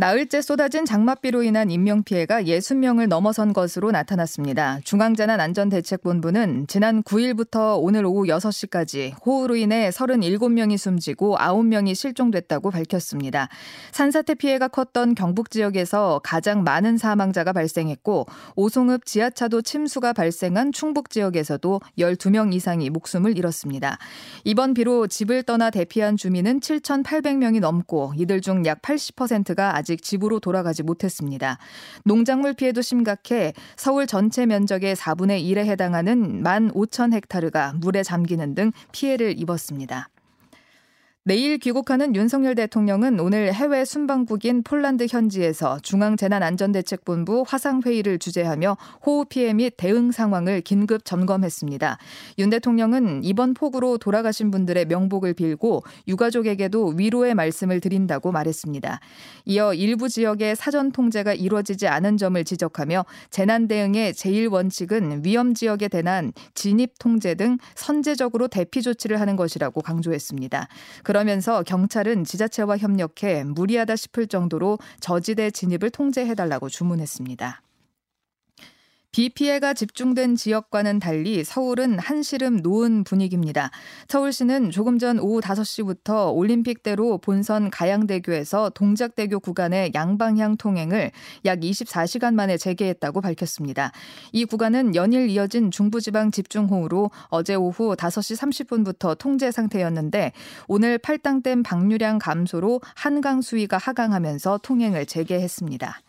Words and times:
나흘째 0.00 0.40
쏟아진 0.40 0.86
장맛비로 0.86 1.42
인한 1.42 1.70
인명피해가 1.70 2.44
60명을 2.44 3.06
넘어선 3.06 3.52
것으로 3.52 3.90
나타났습니다. 3.90 4.80
중앙재난안전대책본부는 4.84 6.68
지난 6.68 7.02
9일부터 7.02 7.76
오늘 7.78 8.06
오후 8.06 8.24
6시까지 8.24 9.12
호우로 9.26 9.56
인해 9.56 9.90
37명이 9.90 10.78
숨지고 10.78 11.36
9명이 11.36 11.94
실종됐다고 11.94 12.70
밝혔습니다. 12.70 13.50
산사태 13.92 14.36
피해가 14.36 14.68
컸던 14.68 15.14
경북 15.14 15.50
지역에서 15.50 16.22
가장 16.24 16.64
많은 16.64 16.96
사망자가 16.96 17.52
발생했고 17.52 18.24
오송읍 18.56 19.04
지하차도 19.04 19.60
침수가 19.60 20.14
발생한 20.14 20.72
충북 20.72 21.10
지역에서도 21.10 21.78
12명 21.98 22.54
이상이 22.54 22.88
목숨을 22.88 23.36
잃었습니다. 23.36 23.98
이번 24.44 24.72
비로 24.72 25.06
집을 25.06 25.42
떠나 25.42 25.68
대피한 25.68 26.16
주민은 26.16 26.60
7,800명이 26.60 27.60
넘고 27.60 28.14
이들 28.16 28.40
중 28.40 28.64
약 28.64 28.80
80%가 28.80 29.76
아직 29.76 29.89
아직 29.90 30.02
집으로 30.02 30.38
돌아가지 30.38 30.84
못했습니다. 30.84 31.58
농작물 32.04 32.54
피해도 32.54 32.80
심각해 32.80 33.52
서울 33.76 34.06
전체 34.06 34.46
면적의 34.46 34.94
4분의 34.94 35.44
1에 35.44 35.64
해당하는 35.64 36.44
1만 36.44 36.72
5천 36.72 37.12
헥타르가 37.12 37.74
물에 37.80 38.04
잠기는 38.04 38.54
등 38.54 38.70
피해를 38.92 39.36
입었습니다. 39.36 40.09
내일 41.22 41.58
귀국하는 41.58 42.16
윤석열 42.16 42.54
대통령은 42.54 43.20
오늘 43.20 43.52
해외 43.52 43.84
순방국인 43.84 44.62
폴란드 44.62 45.06
현지에서 45.06 45.78
중앙재난안전대책본부 45.80 47.44
화상회의를 47.46 48.18
주재하며 48.18 48.78
호우 49.04 49.26
피해 49.26 49.52
및 49.52 49.74
대응 49.76 50.12
상황을 50.12 50.62
긴급 50.62 51.04
점검했습니다. 51.04 51.98
윤 52.38 52.48
대통령은 52.48 53.22
이번 53.22 53.52
폭우로 53.52 53.98
돌아가신 53.98 54.50
분들의 54.50 54.86
명복을 54.86 55.34
빌고 55.34 55.82
유가족에게도 56.08 56.94
위로의 56.96 57.34
말씀을 57.34 57.80
드린다고 57.80 58.32
말했습니다. 58.32 59.00
이어 59.44 59.74
일부 59.74 60.08
지역의 60.08 60.56
사전 60.56 60.90
통제가 60.90 61.34
이루어지지 61.34 61.86
않은 61.86 62.16
점을 62.16 62.42
지적하며 62.42 63.04
재난 63.28 63.68
대응의 63.68 64.14
제일 64.14 64.48
원칙은 64.48 65.26
위험 65.26 65.52
지역에 65.52 65.88
대한 65.88 66.32
진입 66.54 66.94
통제 66.98 67.34
등 67.34 67.58
선제적으로 67.74 68.48
대피 68.48 68.80
조치를 68.80 69.20
하는 69.20 69.36
것이라고 69.36 69.82
강조했습니다. 69.82 70.66
그러면서 71.10 71.64
경찰은 71.64 72.22
지자체와 72.22 72.78
협력해 72.78 73.42
무리하다 73.42 73.96
싶을 73.96 74.28
정도로 74.28 74.78
저지대 75.00 75.50
진입을 75.50 75.90
통제해달라고 75.90 76.68
주문했습니다. 76.68 77.62
비 79.12 79.28
피해가 79.28 79.74
집중된 79.74 80.36
지역과는 80.36 81.00
달리 81.00 81.42
서울은 81.42 81.98
한시름 81.98 82.58
노은 82.58 83.02
분위기입니다. 83.02 83.72
서울시는 84.06 84.70
조금 84.70 85.00
전 85.00 85.18
오후 85.18 85.40
5시부터 85.40 86.32
올림픽대로 86.32 87.18
본선 87.18 87.70
가양대교에서 87.70 88.70
동작대교 88.70 89.40
구간의 89.40 89.90
양방향 89.94 90.58
통행을 90.58 91.10
약 91.44 91.58
24시간 91.58 92.34
만에 92.34 92.56
재개했다고 92.56 93.20
밝혔습니다. 93.20 93.90
이 94.30 94.44
구간은 94.44 94.94
연일 94.94 95.28
이어진 95.28 95.72
중부지방 95.72 96.30
집중호우로 96.30 97.10
어제 97.30 97.56
오후 97.56 97.96
5시 97.96 98.36
30분부터 98.36 99.18
통제 99.18 99.50
상태였는데 99.50 100.30
오늘 100.68 100.98
팔당댐 100.98 101.64
방류량 101.64 102.20
감소로 102.20 102.80
한강 102.94 103.42
수위가 103.42 103.76
하강하면서 103.76 104.60
통행을 104.62 105.06
재개했습니다. 105.06 106.00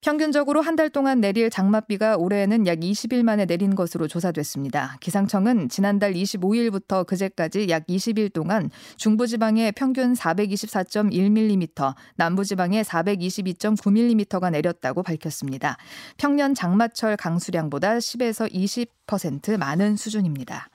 평균적으로 0.00 0.62
한 0.62 0.76
달 0.80 0.88
동안 0.88 1.20
내릴 1.20 1.50
장맛비가 1.50 2.16
올해에는 2.16 2.66
약 2.66 2.78
20일 2.78 3.22
만에 3.22 3.44
내린 3.44 3.74
것으로 3.74 4.08
조사됐습니다. 4.08 4.96
기상청은 5.00 5.68
지난달 5.68 6.14
25일부터 6.14 7.04
그제까지 7.04 7.68
약 7.68 7.86
20일 7.86 8.32
동안 8.32 8.70
중부지방에 8.96 9.72
평균 9.72 10.14
424.1mm, 10.14 11.94
남부지방에 12.16 12.80
422.9mm가 12.80 14.50
내렸다고 14.50 15.02
밝혔습니다. 15.02 15.76
평년 16.16 16.54
장마철 16.54 17.18
강수량보다 17.18 17.98
10에서 17.98 18.50
20% 18.50 19.58
많은 19.58 19.96
수준입니다. 19.96 20.70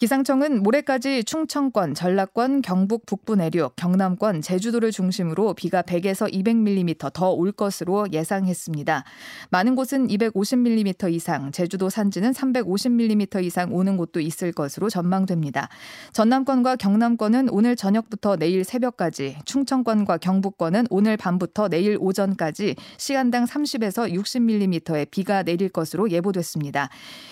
기상청은 0.00 0.62
모레까지 0.62 1.24
충청권, 1.24 1.92
전라권, 1.92 2.62
경북 2.62 3.04
북부 3.04 3.36
내륙, 3.36 3.76
경남권, 3.76 4.40
제주도를 4.40 4.92
중심으로 4.92 5.52
비가 5.52 5.82
100에서 5.82 6.32
200mm 6.32 7.12
더 7.12 7.34
올 7.34 7.52
것으로 7.52 8.06
예상했습니다. 8.10 9.04
많은 9.50 9.74
곳은 9.74 10.08
250mm 10.08 11.12
이상, 11.12 11.52
제주도 11.52 11.90
산지는 11.90 12.32
350mm 12.32 13.44
이상 13.44 13.74
오는 13.74 13.98
곳도 13.98 14.20
있을 14.20 14.52
것으로 14.52 14.88
전망됩니다. 14.88 15.68
전남권과 16.14 16.76
경남권은 16.76 17.50
오늘 17.50 17.76
저녁부터 17.76 18.36
내일 18.36 18.64
새벽까지, 18.64 19.36
충청권과 19.44 20.16
경북권은 20.16 20.86
오늘 20.88 21.18
밤부터 21.18 21.68
내일 21.68 21.98
오전까지 22.00 22.74
시간당 22.96 23.44
30에서 23.44 24.10
60mm의 24.14 25.10
비가 25.10 25.42
내릴 25.42 25.68
것으로 25.68 26.10
예보됐습니다. 26.10 26.88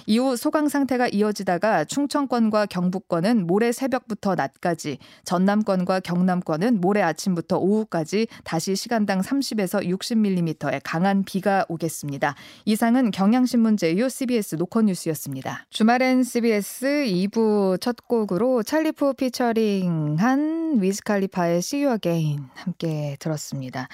이후 0.07 0.37
소강 0.37 0.69
상태가 0.69 1.09
이어지다가 1.09 1.87
충청권과 1.87 2.58
서울과 2.59 2.67
경북권은 2.67 3.47
모레 3.47 3.71
새벽부터 3.71 4.35
낮까지, 4.35 4.99
전남권과 5.25 6.01
경남권은 6.01 6.81
모레 6.81 7.03
아침부터 7.03 7.59
오후까지 7.59 8.27
다시 8.43 8.75
시간당 8.75 9.21
30에서 9.21 9.87
60mm의 9.87 10.81
강한 10.83 11.23
비가 11.25 11.65
오겠습니다. 11.69 12.35
이상은 12.65 13.11
경향신문 13.13 13.77
제휴 13.77 14.09
CBS 14.09 14.57
노컷뉴스였습니다. 14.57 15.67
주말엔 15.71 16.25
CBS 16.25 17.05
2부 17.07 17.81
첫 17.81 18.09
곡으로 18.09 18.63
찰리프 18.63 19.13
피처링한 19.15 20.83
위즈칼리파의 20.83 21.59
See 21.59 21.85
You 21.85 21.95
Again 21.95 22.49
함께 22.55 23.17
들었습니다. 23.21 23.89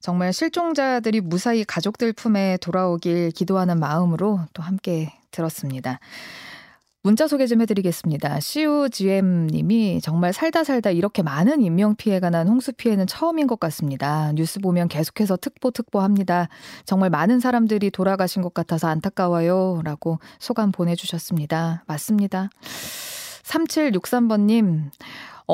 정말 0.00 0.32
실종자들이 0.32 1.20
무사히 1.20 1.64
가족들 1.64 2.12
품에 2.12 2.58
돌아오길 2.60 3.30
기도하는 3.30 3.78
마음으로 3.78 4.40
또 4.52 4.62
함께 4.62 5.12
들었습니다. 5.30 6.00
문자 7.04 7.26
소개 7.26 7.48
좀 7.48 7.60
해드리겠습니다. 7.60 8.38
CUGM님이 8.38 10.00
정말 10.00 10.32
살다 10.32 10.62
살다 10.62 10.90
이렇게 10.90 11.22
많은 11.22 11.60
인명피해가 11.60 12.30
난 12.30 12.46
홍수 12.46 12.72
피해는 12.72 13.08
처음인 13.08 13.48
것 13.48 13.58
같습니다. 13.58 14.30
뉴스 14.34 14.60
보면 14.60 14.86
계속해서 14.86 15.36
특보 15.36 15.72
특보 15.72 16.00
합니다. 16.00 16.48
정말 16.84 17.10
많은 17.10 17.40
사람들이 17.40 17.90
돌아가신 17.90 18.40
것 18.40 18.54
같아서 18.54 18.86
안타까워요. 18.86 19.80
라고 19.82 20.20
소감 20.38 20.70
보내주셨습니다. 20.70 21.82
맞습니다. 21.88 22.50
3763번님, 23.42 24.90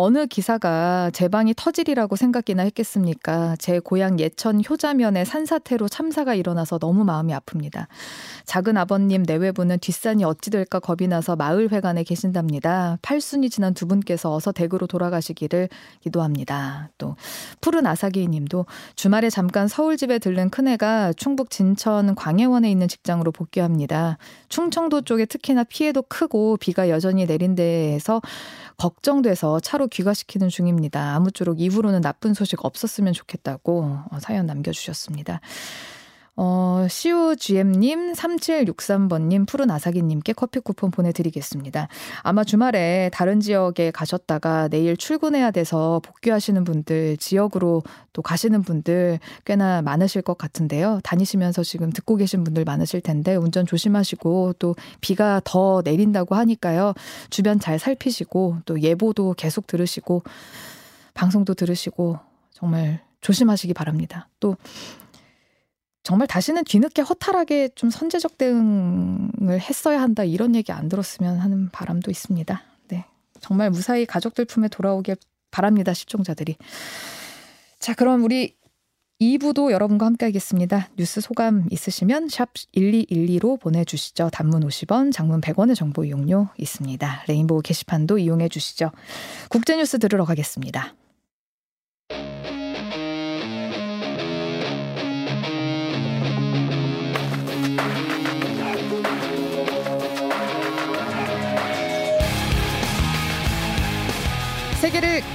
어느 0.00 0.28
기사가 0.28 1.10
제 1.12 1.26
방이 1.26 1.54
터질이라고 1.56 2.14
생각이나 2.14 2.62
했겠습니까? 2.62 3.56
제 3.58 3.80
고향 3.80 4.20
예천 4.20 4.62
효자면에 4.62 5.24
산사태로 5.24 5.88
참사가 5.88 6.34
일어나서 6.34 6.78
너무 6.78 7.02
마음이 7.02 7.32
아픕니다. 7.32 7.88
작은 8.44 8.76
아버님 8.76 9.24
내외부는 9.26 9.80
뒷산이 9.80 10.22
어찌 10.22 10.50
될까 10.50 10.78
겁이 10.78 11.08
나서 11.08 11.34
마을 11.34 11.72
회관에 11.72 12.04
계신답니다. 12.04 12.98
팔순이 13.02 13.50
지난 13.50 13.74
두 13.74 13.88
분께서 13.88 14.32
어서 14.32 14.52
댁으로 14.52 14.86
돌아가시기를 14.86 15.68
기도합니다. 16.04 16.90
또 16.96 17.16
푸른 17.60 17.84
아사기 17.84 18.24
님도 18.28 18.66
주말에 18.94 19.30
잠깐 19.30 19.66
서울 19.66 19.96
집에 19.96 20.20
들른 20.20 20.50
큰애가 20.50 21.14
충북 21.14 21.50
진천 21.50 22.14
광해원에 22.14 22.70
있는 22.70 22.86
직장으로 22.86 23.32
복귀합니다. 23.32 24.16
충청도 24.48 25.00
쪽에 25.00 25.24
특히나 25.24 25.64
피해도 25.64 26.02
크고 26.02 26.56
비가 26.58 26.88
여전히 26.88 27.26
내린 27.26 27.56
데에서 27.56 28.22
걱정돼서 28.76 29.58
차로 29.58 29.87
귀가시키는 29.88 30.48
중입니다. 30.48 31.14
아무쪼록 31.16 31.60
이후로는 31.60 32.00
나쁜 32.00 32.34
소식 32.34 32.64
없었으면 32.64 33.12
좋겠다고 33.12 34.00
어, 34.10 34.18
사연 34.20 34.46
남겨주셨습니다. 34.46 35.40
어, 36.40 36.86
CUGM님, 36.88 38.12
3763번님, 38.12 39.44
푸른 39.44 39.72
아사기님께 39.72 40.34
커피 40.34 40.60
쿠폰 40.60 40.92
보내드리겠습니다. 40.92 41.88
아마 42.22 42.44
주말에 42.44 43.10
다른 43.12 43.40
지역에 43.40 43.90
가셨다가 43.90 44.68
내일 44.68 44.96
출근해야 44.96 45.50
돼서 45.50 46.00
복귀하시는 46.04 46.62
분들, 46.62 47.16
지역으로 47.16 47.82
또 48.12 48.22
가시는 48.22 48.62
분들 48.62 49.18
꽤나 49.44 49.82
많으실 49.82 50.22
것 50.22 50.38
같은데요. 50.38 51.00
다니시면서 51.02 51.64
지금 51.64 51.90
듣고 51.90 52.14
계신 52.14 52.44
분들 52.44 52.64
많으실 52.64 53.00
텐데 53.00 53.34
운전 53.34 53.66
조심하시고 53.66 54.54
또 54.60 54.76
비가 55.00 55.40
더 55.42 55.82
내린다고 55.84 56.36
하니까요. 56.36 56.94
주변 57.30 57.58
잘 57.58 57.80
살피시고 57.80 58.58
또 58.64 58.80
예보도 58.80 59.34
계속 59.36 59.66
들으시고 59.66 60.22
방송도 61.14 61.54
들으시고 61.54 62.20
정말 62.52 63.00
조심하시기 63.22 63.74
바랍니다. 63.74 64.28
또 64.38 64.56
정말 66.08 66.26
다시는 66.26 66.64
뒤늦게 66.64 67.02
허탈하게 67.02 67.68
좀 67.74 67.90
선제적 67.90 68.38
대응을 68.38 69.60
했어야 69.60 70.00
한다 70.00 70.24
이런 70.24 70.54
얘기 70.54 70.72
안 70.72 70.88
들었으면 70.88 71.36
하는 71.36 71.68
바람도 71.68 72.10
있습니다. 72.10 72.62
네. 72.88 73.04
정말 73.40 73.68
무사히 73.68 74.06
가족들 74.06 74.46
품에 74.46 74.68
돌아오길 74.68 75.16
바랍니다. 75.50 75.92
실종자들이. 75.92 76.56
자, 77.78 77.92
그럼 77.92 78.24
우리 78.24 78.56
2부도 79.20 79.70
여러분과 79.70 80.06
함께 80.06 80.24
하겠습니다. 80.24 80.88
뉴스 80.96 81.20
소감 81.20 81.66
있으시면 81.70 82.30
샵 82.30 82.54
1212로 82.54 83.60
보내주시죠. 83.60 84.30
단문 84.32 84.66
50원, 84.66 85.12
장문 85.12 85.42
100원의 85.42 85.74
정보 85.74 86.06
이용료 86.06 86.48
있습니다. 86.56 87.24
레인보우 87.28 87.60
게시판도 87.60 88.16
이용해 88.16 88.48
주시죠. 88.48 88.92
국제뉴스 89.50 89.98
들으러 89.98 90.24
가겠습니다. 90.24 90.94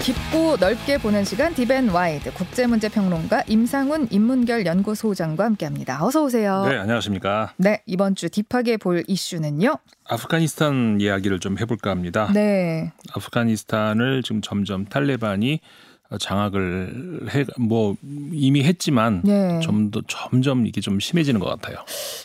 깊고 0.04 0.58
넓게 0.60 0.98
보는 0.98 1.24
시간 1.24 1.54
Deep 1.54 1.73
and 1.73 1.88
Wide 1.88 2.34
국제문제 2.34 2.90
평론가 2.90 3.44
임상훈 3.48 4.10
인문결 4.12 4.66
연구소장과 4.66 5.46
함께합니다. 5.46 6.06
어서 6.06 6.26
오세요. 6.26 6.66
네, 6.68 6.76
안녕하십니까. 6.76 7.54
네, 7.56 7.82
이번 7.86 8.14
주 8.14 8.30
deep하게 8.30 8.76
볼 8.76 9.06
이슈는요. 9.08 9.78
아프가니스탄 10.04 10.98
이야기를 11.00 11.40
좀 11.40 11.58
해볼까 11.58 11.92
합니다. 11.92 12.30
네. 12.34 12.92
아프가니스탄을 13.14 14.24
지금 14.24 14.42
점점 14.42 14.84
탈레반이 14.84 15.62
장악을 16.20 17.30
해 17.34 17.46
뭐 17.58 17.96
이미 18.32 18.64
했지만 18.64 19.22
네. 19.24 19.60
좀더 19.62 20.02
점점 20.08 20.66
이게 20.66 20.82
좀 20.82 21.00
심해지는 21.00 21.40
것 21.40 21.48
같아요. 21.48 21.78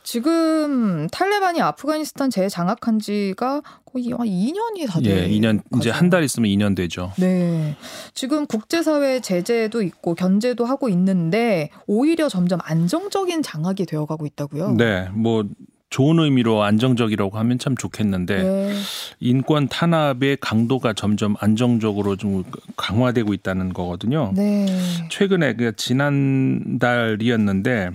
지금 0.02 1.06
탈레반이 1.10 1.60
아프가니스탄 1.60 2.30
재장악한 2.30 2.98
지가 2.98 3.62
거의 3.84 4.10
한 4.10 4.26
2년이 4.26 4.86
다 4.88 4.98
예, 5.02 5.08
돼. 5.26 5.28
2년 5.28 5.62
이제 5.76 5.90
한 5.90 6.08
달 6.10 6.24
있으면 6.24 6.48
2년 6.50 6.74
되죠. 6.76 7.12
네. 7.18 7.76
지금 8.14 8.46
국제사회 8.46 9.20
제재도 9.20 9.82
있고 9.82 10.14
견제도 10.14 10.64
하고 10.64 10.88
있는데 10.88 11.70
오히려 11.86 12.28
점점 12.28 12.58
안정적인 12.62 13.42
장악이 13.42 13.84
되어가고 13.86 14.24
있다고요. 14.26 14.72
네, 14.72 15.08
뭐 15.12 15.44
좋은 15.90 16.18
의미로 16.18 16.62
안정적이라고 16.62 17.36
하면 17.38 17.58
참 17.58 17.76
좋겠는데 17.76 18.42
네. 18.42 18.74
인권 19.20 19.68
탄압의 19.68 20.38
강도가 20.40 20.92
점점 20.92 21.34
안정적으로 21.40 22.16
좀 22.16 22.44
강화되고 22.76 23.32
있다는 23.32 23.72
거거든요. 23.72 24.32
네. 24.34 24.66
최근에 25.10 25.54
그 25.54 25.74
지난달이었는데 25.76 27.90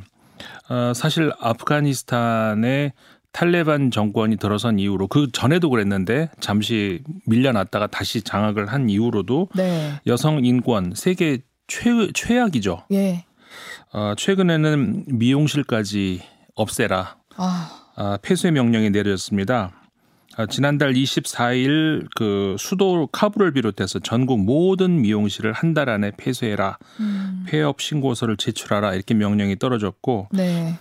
어, 0.69 0.93
사실 0.95 1.31
아프가니스탄의 1.39 2.93
탈레반 3.31 3.91
정권이 3.91 4.37
들어선 4.37 4.79
이후로 4.79 5.07
그 5.07 5.31
전에도 5.31 5.69
그랬는데 5.69 6.29
잠시 6.39 7.01
밀려났다가 7.25 7.87
다시 7.87 8.21
장악을 8.21 8.67
한 8.67 8.89
이후로도 8.89 9.49
네. 9.55 9.99
여성 10.07 10.45
인권 10.45 10.93
세계 10.95 11.39
최 11.67 11.89
최악이죠. 12.13 12.85
예. 12.91 13.25
어, 13.91 14.13
최근에는 14.17 15.05
미용실까지 15.07 16.21
없애라 16.55 17.17
아. 17.37 17.82
아, 17.95 18.17
폐쇄 18.21 18.51
명령이 18.51 18.89
내려졌습니다. 18.89 19.71
아, 20.35 20.45
지난달 20.47 20.93
24일 20.93 22.07
그 22.15 22.55
수도 22.57 23.07
카불을 23.07 23.51
비롯해서 23.53 23.99
전국 23.99 24.39
모든 24.39 25.01
미용실을 25.01 25.53
한 25.53 25.73
달 25.73 25.89
안에 25.89 26.11
폐쇄해라. 26.17 26.77
음. 26.99 27.45
폐업 27.47 27.81
신고서를 27.81 28.37
제출하라. 28.37 28.95
이렇게 28.95 29.13
명령이 29.13 29.57
떨어졌고 29.59 30.29
네. 30.31 30.77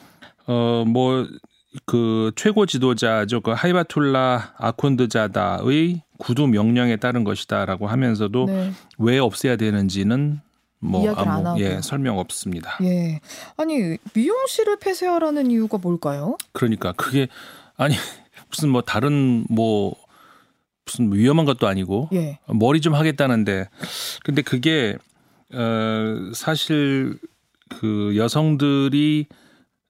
어뭐 0.47 1.29
그 1.87 2.33
최고 2.37 2.67
지도자죠. 2.67 3.41
그 3.43 3.51
하이바툴라 3.53 4.55
아콘드자다의 4.59 6.03
구두 6.19 6.47
명령에 6.47 6.97
따른 6.97 7.25
것이다라고 7.25 7.87
하면서도 7.89 8.47
네. 8.47 8.73
왜 8.99 9.19
없애야 9.19 9.57
되는지는 9.57 10.41
뭐 10.83 11.03
이야기를 11.05 11.29
안 11.31 11.39
아무 11.39 11.49
하고. 11.49 11.61
예, 11.61 11.81
설명 11.81 12.19
없습니다. 12.19 12.77
예. 12.83 13.21
아니 13.57 13.97
미용실을 14.15 14.79
폐쇄하라는 14.79 15.51
이유가 15.51 15.79
뭘까요? 15.79 16.37
그러니까 16.53 16.93
그게 16.93 17.29
아니 17.77 17.95
무슨 18.51 18.69
뭐 18.69 18.83
다른 18.83 19.45
뭐 19.49 19.95
무슨 20.85 21.13
위험한 21.13 21.47
것도 21.47 21.69
아니고 21.69 22.09
예. 22.13 22.39
머리 22.47 22.81
좀 22.81 22.95
하겠다는데 22.95 23.69
근데 24.25 24.43
그게 24.43 24.97
어 25.55 26.33
사실 26.35 27.17
그 27.69 28.15
여성들이 28.17 29.27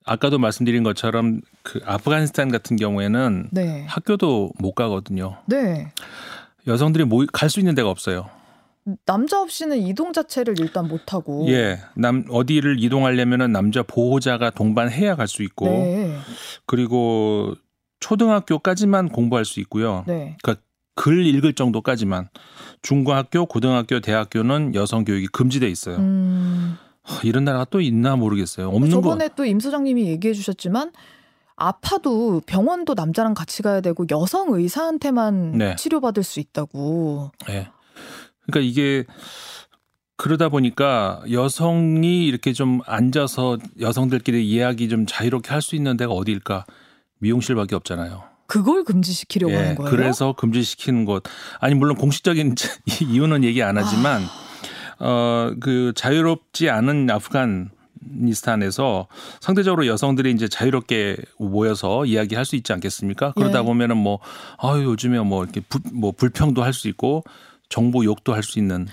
아까도 0.05 0.39
말씀드린 0.39 0.83
것처럼 0.83 1.41
그 1.63 1.81
아프가니스탄 1.85 2.51
같은 2.51 2.77
경우에는 2.77 3.49
네. 3.53 3.85
학교도 3.89 4.53
못 4.59 4.73
가거든요. 4.75 5.39
네. 5.47 5.93
여성들이 6.67 7.07
갈 7.33 7.49
수 7.49 7.61
있는 7.61 7.75
데가 7.75 7.89
없어요. 7.89 8.29
남자 9.07 9.41
없이는 9.41 9.79
이동 9.79 10.13
자체를 10.13 10.59
일단 10.59 10.89
못 10.89 11.13
하고. 11.13 11.47
예, 11.49 11.79
남 11.95 12.25
어디를 12.29 12.83
이동하려면은 12.83 13.53
남자 13.53 13.83
보호자가 13.83 14.51
동반해야 14.51 15.17
갈 15.17 15.29
수 15.29 15.43
있고 15.43 15.67
네. 15.67 16.17
그리고 16.67 17.55
초등학교까지만 18.01 19.09
공부할 19.11 19.45
수 19.45 19.61
있고요. 19.61 20.05
네. 20.07 20.37
글 20.95 21.25
읽을 21.25 21.55
정도까지만 21.55 22.29
중고학교, 22.83 23.47
고등학교, 23.47 24.01
대학교는 24.01 24.75
여성 24.75 25.05
교육이 25.05 25.29
금지돼 25.29 25.69
있어요. 25.69 25.97
음. 25.97 26.77
하, 27.03 27.21
이런 27.25 27.45
나라가 27.45 27.65
또 27.65 27.81
있나 27.81 28.17
모르겠어요. 28.17 28.69
없는 28.69 28.91
거. 28.91 28.97
저번에 28.97 29.29
또임 29.35 29.59
소장님이 29.59 30.07
얘기해 30.09 30.35
주셨지만 30.35 30.93
아파도 31.57 32.43
병원도 32.45 32.95
남자랑 32.95 33.35
같이 33.35 33.63
가야 33.63 33.81
되고 33.81 34.05
여성 34.11 34.53
의사한테만 34.53 35.53
네. 35.53 35.77
치료받을 35.77 36.23
수 36.25 36.41
있다고. 36.41 37.31
예. 37.51 37.69
그러니까 38.47 38.69
이게 38.69 39.05
그러다 40.17 40.49
보니까 40.49 41.23
여성이 41.31 42.27
이렇게 42.27 42.53
좀 42.53 42.81
앉아서 42.87 43.59
여성들끼리 43.81 44.49
이야기 44.49 44.89
좀 44.89 45.05
자유롭게 45.07 45.51
할 45.51 45.63
수 45.63 45.75
있는 45.77 45.97
데가 45.97 46.13
어디일까? 46.13 46.65
미용실밖에 47.19 47.75
없잖아요. 47.77 48.25
그걸 48.47 48.85
금지시키려고 48.85 49.55
하는 49.55 49.75
거예요. 49.77 49.91
예, 49.91 49.97
그래서 49.97 50.33
금지시키는 50.35 51.05
것. 51.07 51.23
아니 51.61 51.75
물론 51.75 51.97
공식적인 51.97 52.55
이유는 53.09 53.45
얘기 53.45 53.63
안 53.63 53.79
하지만 53.79 54.23
아. 54.99 55.49
어그 55.55 55.93
자유롭지 55.97 56.69
않은 56.71 57.09
아프가니스탄에서 57.11 59.09
상대적으로 59.41 59.87
여성들이 59.87 60.31
이제 60.33 60.49
자유롭게 60.49 61.17
모여서 61.39 62.05
이야기할 62.05 62.45
수 62.45 62.57
있지 62.57 62.73
않겠습니까? 62.73 63.33
그러다 63.33 63.61
예. 63.61 63.63
보면은 63.65 63.97
뭐 63.97 64.19
아유 64.59 64.85
요즘에 64.85 65.19
뭐 65.21 65.43
이렇게 65.45 65.61
부, 65.61 65.81
뭐 65.93 66.13
불평도 66.13 66.63
할 66.63 66.73
수 66.73 66.89
있고 66.89 67.25
정보 67.73 68.05
욕도 68.05 68.35
할 68.35 68.43
수 68.43 68.59
있는 68.59 68.87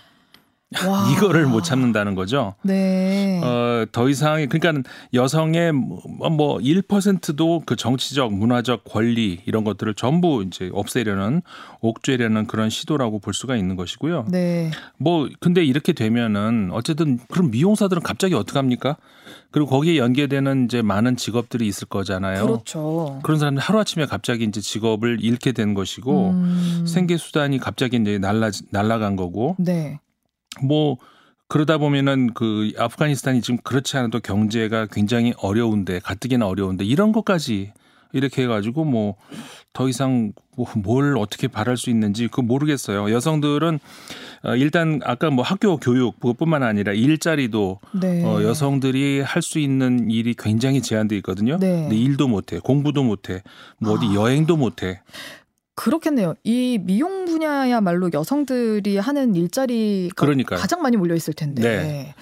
와. 0.85 1.09
이거를 1.11 1.47
못 1.47 1.63
참는다는 1.63 2.13
거죠. 2.15 2.53
네. 2.61 3.41
어, 3.43 3.85
더 3.91 4.07
이상 4.07 4.47
그러니까 4.49 4.89
여성의 5.13 5.71
뭐 5.73 6.57
1%도 6.59 7.63
그 7.65 7.75
정치적 7.75 8.33
문화적 8.33 8.83
권리 8.83 9.41
이런 9.45 9.63
것들을 9.63 9.95
전부 9.95 10.43
이제 10.43 10.69
없애려는 10.71 11.41
옥죄려는 11.81 12.45
그런 12.45 12.69
시도라고 12.69 13.19
볼 13.19 13.33
수가 13.33 13.55
있는 13.55 13.75
것이고요. 13.75 14.25
네. 14.29 14.69
뭐 14.97 15.27
근데 15.39 15.63
이렇게 15.63 15.93
되면은 15.93 16.69
어쨌든 16.71 17.19
그럼 17.31 17.49
미용사들은 17.49 18.03
갑자기 18.03 18.35
어떡 18.35 18.57
합니까? 18.57 18.97
그리고 19.51 19.67
거기에 19.67 19.97
연계되는 19.97 20.65
이제 20.65 20.81
많은 20.83 21.15
직업들이 21.15 21.67
있을 21.67 21.87
거잖아요. 21.87 22.45
그렇죠. 22.45 23.19
그런 23.23 23.39
사람들 23.39 23.61
하루아침에 23.61 24.05
갑자기 24.05 24.43
이제 24.43 24.61
직업을 24.61 25.17
잃게 25.21 25.51
된 25.51 25.73
것이고 25.73 26.29
음. 26.29 26.85
생계 26.87 27.17
수단이 27.17 27.57
갑자기 27.57 27.97
이제 27.97 28.19
날라 28.19 28.51
날라간 28.71 29.15
거고 29.15 29.55
네. 29.57 29.99
뭐 30.61 30.97
그러다 31.47 31.77
보면은 31.77 32.33
그 32.33 32.71
아프가니스탄이 32.77 33.41
지금 33.41 33.57
그렇지 33.63 33.97
않아도 33.97 34.19
경제가 34.19 34.87
굉장히 34.91 35.33
어려운데 35.37 35.99
가뜩이나 35.99 36.47
어려운데 36.47 36.85
이런 36.85 37.11
것까지 37.11 37.73
이렇게 38.13 38.43
해가지고 38.43 38.85
뭐 38.85 39.15
더 39.73 39.87
이상 39.87 40.33
뭐뭘 40.57 41.17
어떻게 41.17 41.47
바랄 41.47 41.77
수 41.77 41.89
있는지 41.89 42.27
그 42.27 42.41
모르겠어요. 42.41 43.11
여성들은 43.11 43.79
어, 44.43 44.55
일단 44.55 44.99
아까 45.03 45.29
뭐 45.29 45.43
학교 45.43 45.77
교육 45.77 46.19
그것뿐만 46.19 46.63
아니라 46.63 46.91
일자리도 46.91 47.79
네. 48.01 48.23
어, 48.25 48.43
여성들이 48.43 49.21
할 49.21 49.41
수 49.41 49.57
있는 49.59 50.09
일이 50.11 50.35
굉장히 50.37 50.81
제한돼 50.81 51.15
있거든요. 51.17 51.57
네. 51.57 51.83
근데 51.83 51.95
일도 51.95 52.27
못해, 52.27 52.59
공부도 52.59 53.03
못해, 53.03 53.41
뭐 53.79 53.93
어디 53.93 54.07
아. 54.07 54.13
여행도 54.15 54.57
못해. 54.57 55.01
그렇겠네요. 55.79 56.35
이 56.43 56.77
미용 56.81 57.23
분야야말로 57.23 58.09
여성들이 58.11 58.97
하는 58.97 59.33
일자리가 59.33 60.13
그러니까요. 60.13 60.59
가장 60.59 60.81
많이 60.81 60.97
몰려 60.97 61.15
있을 61.15 61.33
텐데 61.33 61.61
네. 61.61 62.15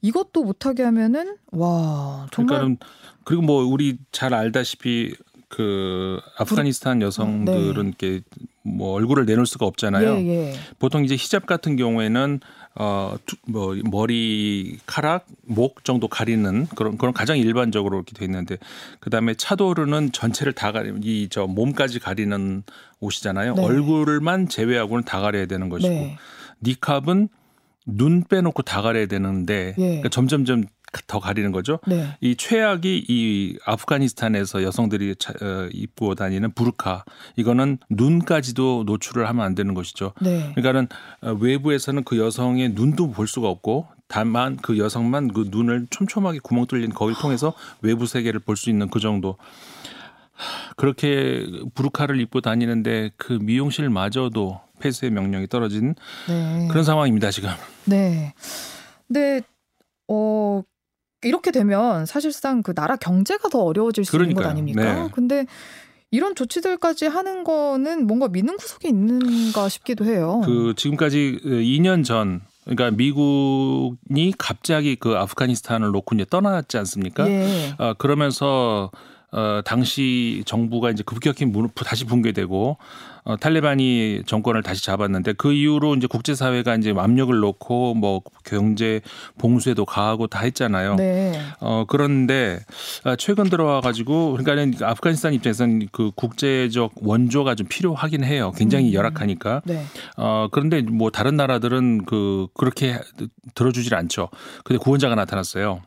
이것도 0.00 0.42
못하게 0.42 0.82
하면은 0.84 1.36
와 1.50 2.26
정말 2.32 2.56
그러니까는 2.56 2.78
그리고 3.24 3.42
뭐 3.42 3.64
우리 3.64 3.98
잘 4.12 4.32
알다시피 4.32 5.14
그 5.48 6.20
아프가니스탄 6.38 7.02
여성들은 7.02 7.88
이렇게 7.88 8.22
뭐 8.62 8.94
얼굴을 8.94 9.26
내놓을 9.26 9.44
수가 9.44 9.66
없잖아요. 9.66 10.14
네. 10.14 10.26
예, 10.26 10.50
예. 10.52 10.54
보통 10.78 11.04
이제 11.04 11.14
히잡 11.14 11.44
같은 11.44 11.76
경우에는 11.76 12.40
어 12.74 13.16
뭐 13.46 13.76
머리카락, 13.84 15.26
목 15.42 15.84
정도 15.84 16.08
가리는 16.08 16.66
그런 16.74 16.96
그런 16.96 17.12
가장 17.12 17.36
일반적으로 17.38 17.96
이렇게 17.98 18.12
돼 18.14 18.24
있는데 18.24 18.56
그 19.00 19.10
다음에 19.10 19.34
차도르는 19.34 20.12
전체를 20.12 20.52
다 20.52 20.72
가리 20.72 20.92
이 21.02 21.28
저 21.30 21.46
몸까지 21.46 21.98
가리는 21.98 22.62
옷이잖아요. 23.00 23.54
네. 23.54 23.62
얼굴만 23.64 24.48
제외하고는 24.48 25.04
다 25.04 25.20
가려야 25.20 25.46
되는 25.46 25.68
것이고 25.68 25.92
네. 25.92 26.16
니캅은 26.62 27.28
눈 27.86 28.22
빼놓고 28.24 28.62
다 28.62 28.80
가려야 28.82 29.06
되는데 29.06 29.74
예. 29.78 29.82
그러니까 29.82 30.08
점점점 30.08 30.64
더 31.06 31.20
가리는 31.20 31.52
거죠. 31.52 31.78
네. 31.86 32.16
이 32.20 32.36
최악이 32.36 33.06
이 33.08 33.58
아프가니스탄에서 33.64 34.62
여성들이 34.62 35.16
차, 35.18 35.32
어, 35.40 35.68
입고 35.72 36.14
다니는 36.14 36.52
부르카 36.52 37.04
이거는 37.36 37.78
눈까지도 37.88 38.84
노출을 38.86 39.28
하면 39.28 39.44
안 39.44 39.54
되는 39.54 39.72
것이죠. 39.74 40.12
네. 40.20 40.52
그러니까는 40.54 40.88
어, 41.22 41.32
외부에서는 41.32 42.04
그 42.04 42.18
여성의 42.18 42.70
눈도 42.70 43.10
볼 43.10 43.26
수가 43.26 43.48
없고 43.48 43.86
다만 44.06 44.56
그 44.56 44.76
여성만 44.78 45.28
그 45.32 45.46
눈을 45.50 45.86
촘촘하게 45.88 46.40
구멍 46.42 46.66
뚫린 46.66 46.90
거기를 46.92 47.18
통해서 47.20 47.54
외부 47.80 48.06
세계를 48.06 48.40
볼 48.40 48.56
수 48.56 48.68
있는 48.68 48.88
그 48.90 49.00
정도. 49.00 49.36
하, 50.34 50.74
그렇게 50.76 51.46
부르카를 51.74 52.20
입고 52.20 52.40
다니는데 52.42 53.10
그 53.16 53.32
미용실마저도 53.40 54.60
폐쇄 54.80 55.08
명령이 55.10 55.46
떨어진 55.46 55.94
네. 56.28 56.68
그런 56.68 56.84
상황입니다 56.84 57.30
지금. 57.30 57.48
네. 57.86 58.34
근데 59.06 59.40
어 60.08 60.62
이렇게 61.24 61.50
되면 61.50 62.06
사실상 62.06 62.62
그 62.62 62.74
나라 62.74 62.96
경제가 62.96 63.48
더 63.48 63.60
어려워질 63.62 64.04
수 64.04 64.16
있는 64.16 64.34
것 64.34 64.42
그러니까요. 64.42 64.50
아닙니까? 64.50 65.02
네. 65.04 65.08
근데 65.12 65.46
이런 66.10 66.34
조치들까지 66.34 67.06
하는 67.06 67.42
거는 67.44 68.06
뭔가 68.06 68.28
미는 68.28 68.56
구석이 68.56 68.88
있는가 68.88 69.68
싶기도 69.68 70.04
해요. 70.04 70.42
그 70.44 70.74
지금까지 70.76 71.40
2년 71.44 72.04
전 72.04 72.42
그러니까 72.64 72.90
미국이 72.96 74.32
갑자기 74.38 74.96
그 74.96 75.16
아프가니스탄을 75.16 75.90
놓고 75.90 76.14
이제 76.14 76.26
떠났지 76.28 76.76
않습니까? 76.78 77.28
예. 77.28 77.74
어, 77.78 77.94
그러면서 77.94 78.90
어, 79.32 79.62
당시 79.64 80.42
정부가 80.44 80.90
이제 80.90 81.02
급격히 81.04 81.46
무- 81.46 81.68
다시 81.74 82.04
붕괴되고 82.04 82.76
어, 83.24 83.36
탈레반이 83.36 84.22
정권을 84.26 84.62
다시 84.62 84.84
잡았는데 84.84 85.34
그 85.34 85.52
이후로 85.52 85.94
이제 85.94 86.08
국제사회가 86.08 86.74
이제 86.74 86.92
압력을 86.96 87.34
놓고 87.38 87.94
뭐 87.94 88.20
경제 88.44 89.00
봉쇄도 89.38 89.84
가하고 89.84 90.26
다 90.26 90.40
했잖아요. 90.40 90.96
네. 90.96 91.40
어 91.60 91.84
그런데 91.86 92.58
아, 93.04 93.14
최근 93.14 93.48
들어와 93.48 93.80
가지고 93.80 94.32
그러니까는 94.32 94.74
아프가니스탄 94.82 95.34
입장에서는 95.34 95.88
그 95.92 96.10
국제적 96.16 96.92
원조가 96.96 97.54
좀 97.54 97.68
필요하긴 97.68 98.24
해요. 98.24 98.52
굉장히 98.56 98.88
음. 98.88 98.94
열악하니까. 98.94 99.62
네. 99.64 99.84
어 100.16 100.48
그런데 100.50 100.82
뭐 100.82 101.10
다른 101.10 101.36
나라들은 101.36 102.04
그 102.06 102.48
그렇게 102.54 102.98
들어주질 103.54 103.94
않죠. 103.94 104.30
근데 104.64 104.78
구원자가 104.78 105.14
나타났어요. 105.14 105.82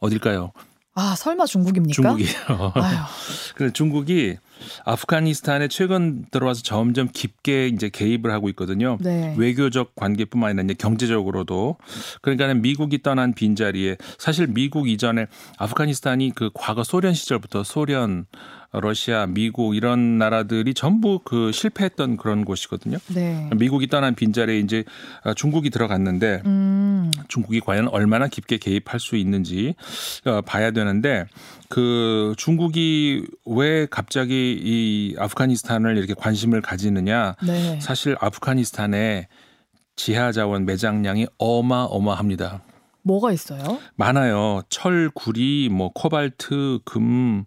어딜까요? 0.00 0.52
아, 0.94 1.14
설마 1.16 1.46
중국입니까? 1.46 1.94
중국이에요. 1.94 2.72
아유. 2.74 2.96
그래서 3.54 3.72
중국이 3.72 4.36
아프가니스탄에 4.84 5.68
최근 5.68 6.24
들어와서 6.30 6.62
점점 6.62 7.08
깊게 7.12 7.68
이제 7.68 7.88
개입을 7.88 8.30
하고 8.30 8.48
있거든요. 8.50 8.98
네. 9.00 9.34
외교적 9.36 9.94
관계뿐만 9.94 10.50
아니라 10.50 10.64
이제 10.64 10.74
경제적으로도 10.74 11.76
그러니까는 12.22 12.62
미국이 12.62 13.02
떠난 13.02 13.34
빈자리에 13.34 13.96
사실 14.18 14.46
미국 14.46 14.88
이전에 14.88 15.26
아프가니스탄이 15.58 16.32
그 16.34 16.50
과거 16.54 16.84
소련 16.84 17.14
시절부터 17.14 17.64
소련 17.64 18.26
러시아, 18.72 19.26
미국 19.26 19.74
이런 19.74 20.18
나라들이 20.18 20.74
전부 20.74 21.18
그 21.24 21.50
실패했던 21.50 22.16
그런 22.16 22.44
곳이거든요. 22.44 22.98
네. 23.12 23.50
미국이 23.56 23.88
떠난 23.88 24.14
빈자리에 24.14 24.60
이제 24.60 24.84
중국이 25.34 25.70
들어갔는데 25.70 26.42
음. 26.46 27.10
중국이 27.26 27.60
과연 27.60 27.88
얼마나 27.88 28.28
깊게 28.28 28.58
개입할 28.58 29.00
수 29.00 29.16
있는지 29.16 29.74
어, 30.24 30.40
봐야 30.42 30.70
되는데 30.70 31.26
그 31.68 32.34
중국이 32.36 33.26
왜 33.44 33.86
갑자기 33.90 34.49
이 34.52 35.14
아프가니스탄을 35.18 35.96
이렇게 35.96 36.14
관심을 36.14 36.60
가지느냐 36.60 37.36
네. 37.46 37.78
사실 37.80 38.16
아프가니스탄의 38.20 39.28
지하 39.96 40.32
자원 40.32 40.64
매장량이 40.64 41.26
어마어마합니다. 41.38 42.62
뭐가 43.02 43.32
있어요? 43.32 43.78
많아요. 43.96 44.62
철, 44.68 45.10
구리, 45.14 45.68
뭐 45.70 45.90
코발트, 45.92 46.80
금, 46.84 47.44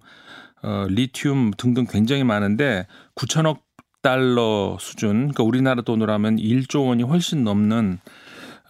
어, 0.62 0.86
리튬 0.90 1.52
등등 1.58 1.86
굉장히 1.90 2.24
많은데 2.24 2.88
9천억 3.16 3.60
달러 4.02 4.78
수준, 4.80 5.30
그러니까 5.32 5.44
우리나라 5.44 5.82
돈으로 5.82 6.12
하면 6.14 6.38
1조 6.38 6.88
원이 6.88 7.04
훨씬 7.04 7.44
넘는 7.44 8.00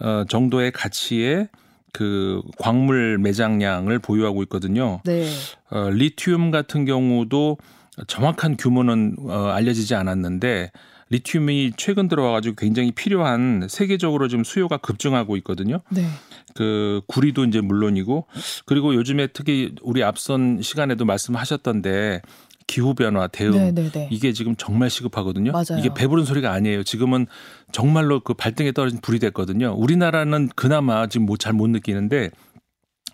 어, 0.00 0.24
정도의 0.28 0.70
가치의 0.72 1.48
그 1.92 2.42
광물 2.58 3.18
매장량을 3.18 4.00
보유하고 4.00 4.42
있거든요. 4.44 5.00
네. 5.04 5.28
어, 5.70 5.90
리튬 5.90 6.50
같은 6.50 6.84
경우도 6.84 7.58
정확한 8.06 8.56
규모는 8.56 9.16
어, 9.20 9.48
알려지지 9.48 9.94
않았는데 9.94 10.72
리튬이 11.10 11.72
최근 11.76 12.08
들어와가지고 12.08 12.56
굉장히 12.56 12.90
필요한 12.92 13.66
세계적으로 13.68 14.26
지금 14.28 14.42
수요가 14.42 14.78
급증하고 14.78 15.36
있거든요. 15.38 15.80
네. 15.90 16.06
그 16.54 17.02
구리도 17.08 17.44
이제 17.44 17.60
물론이고 17.60 18.26
그리고 18.66 18.94
요즘에 18.94 19.28
특히 19.28 19.74
우리 19.82 20.02
앞선 20.02 20.60
시간에도 20.62 21.04
말씀하셨던데 21.04 22.22
기후 22.66 22.94
변화 22.94 23.26
대응 23.26 23.50
네, 23.52 23.72
네, 23.72 23.90
네. 23.90 24.08
이게 24.10 24.32
지금 24.32 24.56
정말 24.56 24.88
시급하거든요. 24.88 25.52
맞아요. 25.52 25.78
이게 25.78 25.90
배부른 25.94 26.24
소리가 26.24 26.50
아니에요. 26.52 26.82
지금은 26.82 27.26
정말로 27.72 28.20
그 28.20 28.32
발등에 28.32 28.72
떨어진 28.72 29.00
불이 29.02 29.18
됐거든요. 29.18 29.74
우리나라는 29.76 30.48
그나마 30.56 31.06
지금 31.06 31.26
뭐 31.26 31.36
잘 31.36 31.52
못 31.52 31.68
느끼는데 31.68 32.30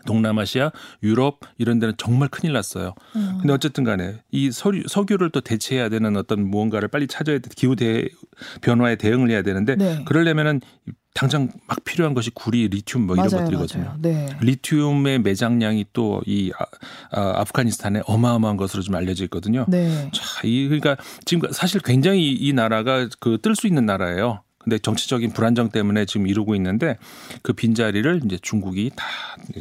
동남아시아, 0.06 0.72
유럽 1.02 1.40
이런 1.58 1.78
데는 1.78 1.94
정말 1.96 2.28
큰일 2.28 2.52
났어요. 2.52 2.94
음. 3.16 3.38
근데 3.40 3.52
어쨌든 3.52 3.84
간에 3.84 4.20
이 4.30 4.50
서류, 4.50 4.82
석유를 4.88 5.30
또 5.30 5.40
대체해야 5.40 5.88
되는 5.88 6.16
어떤 6.16 6.48
무언가를 6.48 6.88
빨리 6.88 7.06
찾아야 7.06 7.38
돼. 7.38 7.48
기후 7.54 7.76
대 7.76 8.08
변화에 8.62 8.96
대응을 8.96 9.30
해야 9.30 9.42
되는데 9.42 9.76
네. 9.76 10.04
그러려면은 10.04 10.60
당장 11.12 11.48
막 11.66 11.82
필요한 11.84 12.14
것이 12.14 12.30
구리, 12.30 12.68
리튬 12.68 13.02
뭐 13.02 13.16
이런 13.16 13.26
맞아요, 13.28 13.44
것들이거든요. 13.44 13.96
네. 14.00 14.28
리튬의 14.40 15.18
매장량이 15.20 15.86
또 15.92 16.20
이 16.24 16.52
아, 17.10 17.44
프가니스탄에 17.44 18.02
어마어마한 18.06 18.56
것으로 18.56 18.82
좀 18.82 18.94
알려져 18.94 19.24
있거든요. 19.24 19.66
네. 19.68 20.08
자, 20.14 20.22
이 20.44 20.64
그러니까 20.68 20.96
지금 21.24 21.50
사실 21.52 21.80
굉장히 21.80 22.32
이 22.32 22.52
나라가 22.52 23.08
그 23.18 23.38
뜰 23.42 23.56
수 23.56 23.66
있는 23.66 23.86
나라예요. 23.86 24.42
근데 24.62 24.78
정치적인 24.78 25.32
불안정 25.32 25.70
때문에 25.70 26.04
지금 26.04 26.26
이루고 26.26 26.54
있는데 26.54 26.98
그 27.42 27.52
빈자리를 27.54 28.20
이제 28.24 28.38
중국이 28.40 28.90
다 28.94 29.06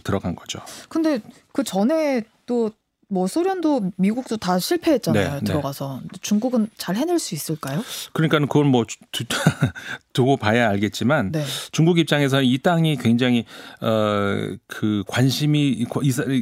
들어간 0.04 0.36
거죠. 0.36 0.60
근데 0.90 1.20
그 1.54 1.64
전에 1.64 2.24
또 2.46 2.72
뭐 3.12 3.26
소련도 3.26 3.92
미국도 3.98 4.38
다 4.38 4.60
실패했잖아요. 4.60 5.30
네, 5.30 5.36
네. 5.40 5.44
들어가서. 5.44 5.98
근데 6.02 6.18
중국은 6.22 6.68
잘 6.78 6.96
해낼 6.96 7.18
수 7.18 7.34
있을까요? 7.34 7.84
그러니까는 8.14 8.48
그건 8.48 8.68
뭐 8.68 8.86
두, 9.12 9.24
두고 10.14 10.38
봐야 10.38 10.70
알겠지만 10.70 11.32
네. 11.32 11.44
중국 11.72 11.98
입장에서는 11.98 12.46
이 12.46 12.58
땅이 12.60 12.98
굉장히 12.98 13.46
어그 13.82 15.04
관심이 15.08 15.86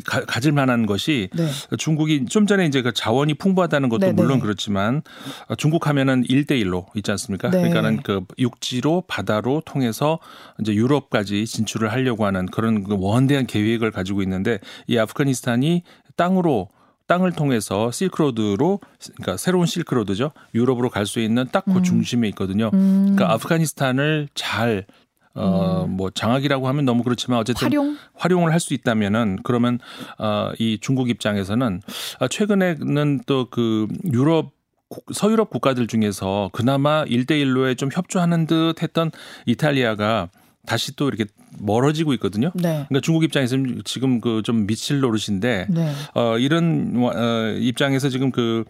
가- 0.05 0.25
가질 0.25 0.51
만한 0.51 0.85
것이 0.85 1.29
네. 1.33 1.47
중국이 1.77 2.25
좀 2.25 2.45
전에 2.47 2.65
이제 2.65 2.81
그 2.81 2.91
자원이 2.93 3.35
풍부하다는 3.35 3.87
것도 3.87 3.99
네네. 4.01 4.13
물론 4.13 4.39
그렇지만 4.41 5.03
어, 5.47 5.55
중국 5.55 5.87
하면은 5.87 6.23
1대1로 6.23 6.85
있지 6.97 7.11
않습니까? 7.11 7.49
네. 7.49 7.59
그러니까는 7.59 8.01
그 8.03 8.25
육지로 8.37 9.03
바다로 9.07 9.61
통해서 9.65 10.19
이제 10.59 10.73
유럽까지 10.73 11.45
진출을 11.45 11.93
하려고 11.93 12.25
하는 12.25 12.45
그런 12.47 12.83
그 12.83 12.97
원대한 12.99 13.45
계획을 13.47 13.91
가지고 13.91 14.21
있는데 14.21 14.59
이 14.87 14.97
아프가니스탄이 14.97 15.83
땅으로 16.17 16.69
땅을 17.07 17.31
통해서 17.31 17.89
실크로드로 17.89 18.81
그러니까 19.15 19.37
새로운 19.37 19.65
실크로드죠. 19.65 20.31
유럽으로 20.53 20.89
갈 20.89 21.05
수 21.05 21.21
있는 21.21 21.45
딱그 21.49 21.71
음. 21.71 21.83
중심에 21.83 22.27
있거든요. 22.29 22.69
음. 22.73 23.13
그러니까 23.15 23.31
아프가니스탄을 23.33 24.27
잘 24.35 24.85
어, 25.33 25.85
뭐 25.87 26.09
장악이라고 26.09 26.67
하면 26.67 26.83
너무 26.83 27.03
그렇지만 27.03 27.39
어쨌든 27.39 27.67
활용? 27.67 27.95
활용을 28.15 28.51
할 28.51 28.59
수 28.59 28.73
있다면은 28.73 29.37
그러면 29.43 29.79
어, 30.17 30.51
이 30.59 30.79
중국 30.81 31.09
입장에서는 31.09 31.81
아, 32.19 32.27
최근에는 32.27 33.21
또 33.27 33.47
그 33.49 33.87
유럽 34.11 34.51
국- 34.89 35.05
서유럽 35.13 35.49
국가들 35.51 35.85
중에서 35.87 36.49
그나마 36.53 37.03
일대일로에 37.07 37.75
좀 37.75 37.89
협조하는 37.93 38.47
듯 38.47 38.81
했던 38.81 39.11
이탈리아가 39.45 40.29
다시 40.67 40.95
또 40.95 41.07
이렇게 41.07 41.25
멀어지고 41.59 42.13
있거든요. 42.15 42.51
네. 42.53 42.85
그러니까 42.87 42.99
중국 43.01 43.23
입장에서는 43.23 43.81
지금 43.85 44.21
그 44.21 44.41
좀 44.43 44.67
미칠 44.67 44.99
노릇인데 44.99 45.67
네. 45.69 45.91
어 46.13 46.37
이런 46.37 46.93
어 46.97 47.57
입장에서 47.59 48.09
지금 48.09 48.31
그 48.31 48.63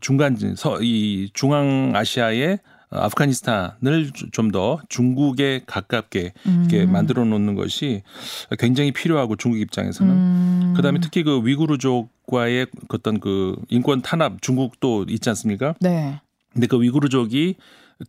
중간 0.00 0.36
서이 0.56 1.30
중앙 1.32 1.92
아시아의 1.94 2.58
아프가니스탄을 2.90 4.10
좀 4.32 4.50
더 4.52 4.78
중국에 4.88 5.62
가깝게 5.66 6.32
이렇게 6.44 6.82
음. 6.84 6.92
만들어 6.92 7.24
놓는 7.24 7.54
것이 7.54 8.02
굉장히 8.58 8.92
필요하고 8.92 9.36
중국 9.36 9.58
입장에서는 9.60 10.12
음. 10.12 10.74
그다음에 10.76 11.00
특히 11.00 11.22
그 11.24 11.40
위구르족과의 11.44 12.66
어떤 12.88 13.18
그 13.20 13.56
인권 13.68 14.02
탄압 14.02 14.42
중국도 14.42 15.06
있지 15.08 15.28
않습니까? 15.30 15.74
네. 15.80 16.20
근데 16.52 16.66
그 16.68 16.80
위구르족이 16.80 17.56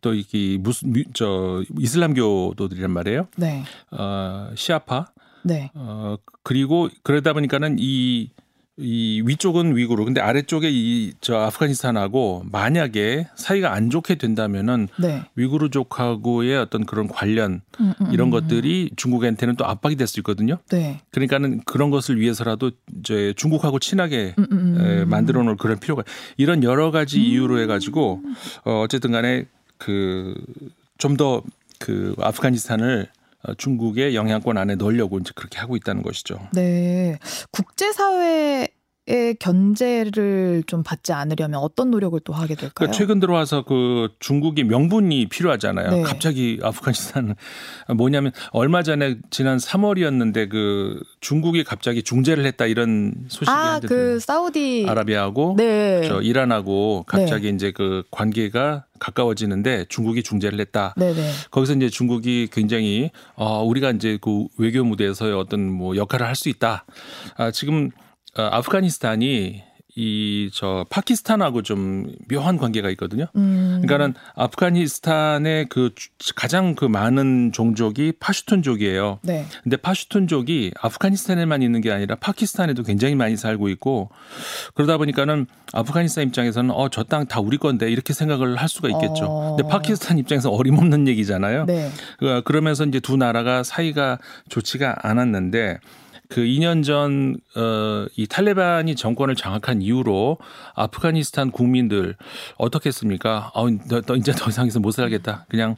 또 0.01 0.13
이게 0.13 0.57
무슨 0.59 0.91
미- 0.93 1.05
저 1.13 1.63
이슬람교도들이란 1.79 2.91
말이에요. 2.91 3.27
네. 3.37 3.63
어 3.91 4.49
시아파 4.55 5.07
네. 5.43 5.71
어 5.73 6.17
그리고 6.43 6.89
그러다 7.03 7.33
보니까는 7.33 7.77
이 7.79 8.29
이 8.77 9.21
위쪽은 9.25 9.77
위구르 9.77 10.03
근데 10.03 10.19
아래쪽에 10.19 10.69
이 10.69 11.13
저 11.21 11.37
아프가니스탄하고 11.37 12.43
만약에 12.51 13.25
사이가 13.37 13.71
안 13.71 13.89
좋게 13.89 14.15
된다면은 14.15 14.89
네. 14.99 15.23
위구르족하고의 15.35 16.57
어떤 16.57 16.85
그런 16.85 17.07
관련 17.07 17.61
음, 17.79 17.93
음, 18.01 18.07
이런 18.11 18.27
음. 18.27 18.31
것들이 18.31 18.91
중국한테는 18.97 19.55
또 19.55 19.65
압박이 19.65 19.95
될 19.95 20.07
수 20.07 20.19
있거든요. 20.19 20.57
네. 20.71 20.99
그러니까는 21.11 21.61
그런 21.65 21.89
것을 21.89 22.19
위해서라도 22.19 22.71
이제 22.99 23.33
중국하고 23.37 23.79
친하게 23.79 24.35
음, 24.39 24.45
음, 24.51 24.57
음. 24.77 24.81
에, 24.85 25.05
만들어 25.05 25.41
놓을 25.43 25.55
그런 25.55 25.79
필요가 25.79 26.03
이런 26.35 26.61
여러 26.61 26.91
가지 26.91 27.21
이유로 27.21 27.59
해 27.59 27.67
가지고 27.67 28.21
어, 28.65 28.81
어쨌든 28.81 29.11
간에 29.13 29.45
그 29.77 30.35
좀 30.97 31.17
더 31.17 31.41
그 31.79 32.15
아프가니스탄을 32.19 33.07
어, 33.43 33.53
중국의 33.55 34.15
영향권 34.15 34.57
안에 34.57 34.75
넣으려고 34.75 35.19
이제 35.19 35.31
그렇게 35.35 35.59
하고 35.59 35.75
있다는 35.75 36.01
것이죠. 36.01 36.39
네. 36.53 37.19
국제사회 37.51 38.69
의 39.07 39.35
견제를 39.35 40.63
좀 40.65 40.81
받지 40.81 41.13
않으려면 41.13 41.59
어떤 41.59 41.91
노력을 41.91 42.19
또 42.21 42.33
하게 42.33 42.55
될까요? 42.55 42.71
그러니까 42.73 42.97
최근 42.97 43.19
들어와서 43.19 43.63
그 43.63 44.09
중국이 44.19 44.63
명분이 44.63 45.27
필요하잖아요. 45.27 45.89
네. 45.91 46.01
갑자기 46.01 46.59
아프가니스탄은 46.63 47.35
뭐냐면 47.97 48.31
얼마 48.51 48.81
전에 48.81 49.17
지난 49.29 49.57
3월이었는데 49.57 50.49
그 50.49 50.99
중국이 51.21 51.63
갑자기 51.63 52.01
중재를 52.01 52.47
했다 52.47 52.65
이런 52.65 53.13
소식이 53.27 53.51
아, 53.51 53.79
그 53.79 54.19
사우디 54.19 54.87
아라비아하고 54.89 55.53
네. 55.55 56.07
저 56.07 56.21
이란하고 56.21 57.03
갑자기 57.05 57.49
이제 57.49 57.71
그 57.71 58.03
관계가 58.09 58.85
가까워지는데 58.97 59.85
중국이 59.89 60.23
중재를 60.23 60.59
했다. 60.61 60.95
네, 60.97 61.13
네. 61.13 61.29
거기서 61.51 61.73
이제 61.73 61.89
중국이 61.89 62.47
굉장히 62.51 63.11
어 63.35 63.61
우리가 63.63 63.91
이제 63.91 64.17
그 64.19 64.47
외교 64.57 64.83
무대에서의 64.83 65.33
어떤 65.33 65.69
뭐 65.69 65.95
역할을 65.95 66.25
할 66.25 66.35
수 66.35 66.49
있다. 66.49 66.85
아 67.37 67.51
지금 67.51 67.91
어, 67.95 68.04
아프가니스탄이 68.43 69.63
이 69.97 70.49
저 70.53 70.85
파키스탄하고 70.89 71.61
좀 71.61 72.11
묘한 72.29 72.57
관계가 72.57 72.89
있거든요. 72.91 73.27
음. 73.37 73.79
그러니까는 73.81 74.13
아프가니스탄의 74.35 75.67
그 75.69 75.91
주- 75.95 76.09
가장 76.35 76.75
그 76.75 76.83
많은 76.83 77.53
종족이 77.53 78.11
파슈툰족이에요. 78.19 79.19
네. 79.23 79.45
근데 79.63 79.77
파슈툰족이 79.77 80.71
아프가니스탄에만 80.81 81.61
있는 81.61 81.79
게 81.79 81.91
아니라 81.93 82.15
파키스탄에도 82.15 82.83
굉장히 82.83 83.15
많이 83.15 83.37
살고 83.37 83.69
있고 83.69 84.09
그러다 84.73 84.97
보니까는 84.97 85.47
아프가니스탄 85.71 86.25
입장에서는 86.27 86.71
어 86.71 86.89
저 86.89 87.03
땅 87.03 87.25
다 87.27 87.39
우리 87.39 87.57
건데 87.57 87.89
이렇게 87.89 88.11
생각을 88.13 88.57
할 88.57 88.67
수가 88.67 88.89
있겠죠. 88.89 89.25
어. 89.27 89.55
근데 89.55 89.69
파키스탄 89.69 90.17
입장에서 90.17 90.49
어림없는 90.51 91.07
얘기잖아요. 91.07 91.65
네. 91.67 91.89
그- 92.19 92.41
그러면서 92.43 92.83
이제 92.85 92.99
두 92.99 93.15
나라가 93.15 93.63
사이가 93.63 94.19
좋지가 94.49 94.97
않았는데 95.03 95.79
그 96.29 96.41
2년 96.41 96.83
전, 96.83 97.37
어, 97.55 98.05
이 98.15 98.27
탈레반이 98.27 98.95
정권을 98.95 99.35
장악한 99.35 99.81
이후로 99.81 100.37
아프가니스탄 100.75 101.51
국민들 101.51 102.15
어떻게 102.57 102.89
했습니까? 102.89 103.51
어, 103.53 103.69
너, 103.69 104.01
너 104.01 104.15
이제 104.15 104.31
더 104.31 104.49
이상 104.49 104.67
있어 104.67 104.79
못 104.79 104.91
살겠다. 104.91 105.45
그냥 105.49 105.75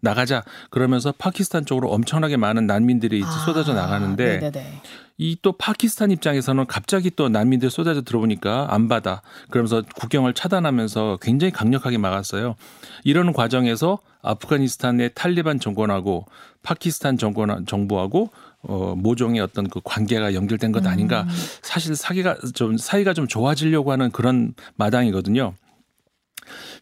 나가자. 0.00 0.44
그러면서 0.70 1.12
파키스탄 1.16 1.64
쪽으로 1.64 1.90
엄청나게 1.90 2.36
많은 2.36 2.66
난민들이 2.66 3.22
아, 3.24 3.30
쏟아져 3.44 3.74
나가는데 3.74 4.38
네네네. 4.38 4.82
이또 5.20 5.52
파키스탄 5.52 6.12
입장에서는 6.12 6.66
갑자기 6.66 7.10
또 7.10 7.28
난민들 7.28 7.70
쏟아져 7.70 8.02
들어오니까 8.02 8.68
안 8.70 8.88
받아. 8.88 9.22
그러면서 9.50 9.82
국경을 9.96 10.32
차단하면서 10.32 11.18
굉장히 11.20 11.50
강력하게 11.50 11.98
막았어요. 11.98 12.54
이런 13.02 13.32
과정에서 13.32 13.98
아프가니스탄의 14.22 15.12
탈리반 15.14 15.58
정권하고 15.58 16.26
파키스탄 16.62 17.18
정권 17.18 17.66
정부하고 17.66 18.30
어 18.62 18.94
모종의 18.96 19.40
어떤 19.40 19.68
그 19.68 19.80
관계가 19.82 20.34
연결된 20.34 20.72
것 20.72 20.86
아닌가. 20.86 21.22
음. 21.22 21.28
사실 21.62 21.94
사기가 21.94 22.36
좀 22.54 22.76
사이가 22.76 23.14
좀 23.14 23.28
좋아지려고 23.28 23.92
하는 23.92 24.10
그런 24.10 24.54
마당이거든요. 24.76 25.54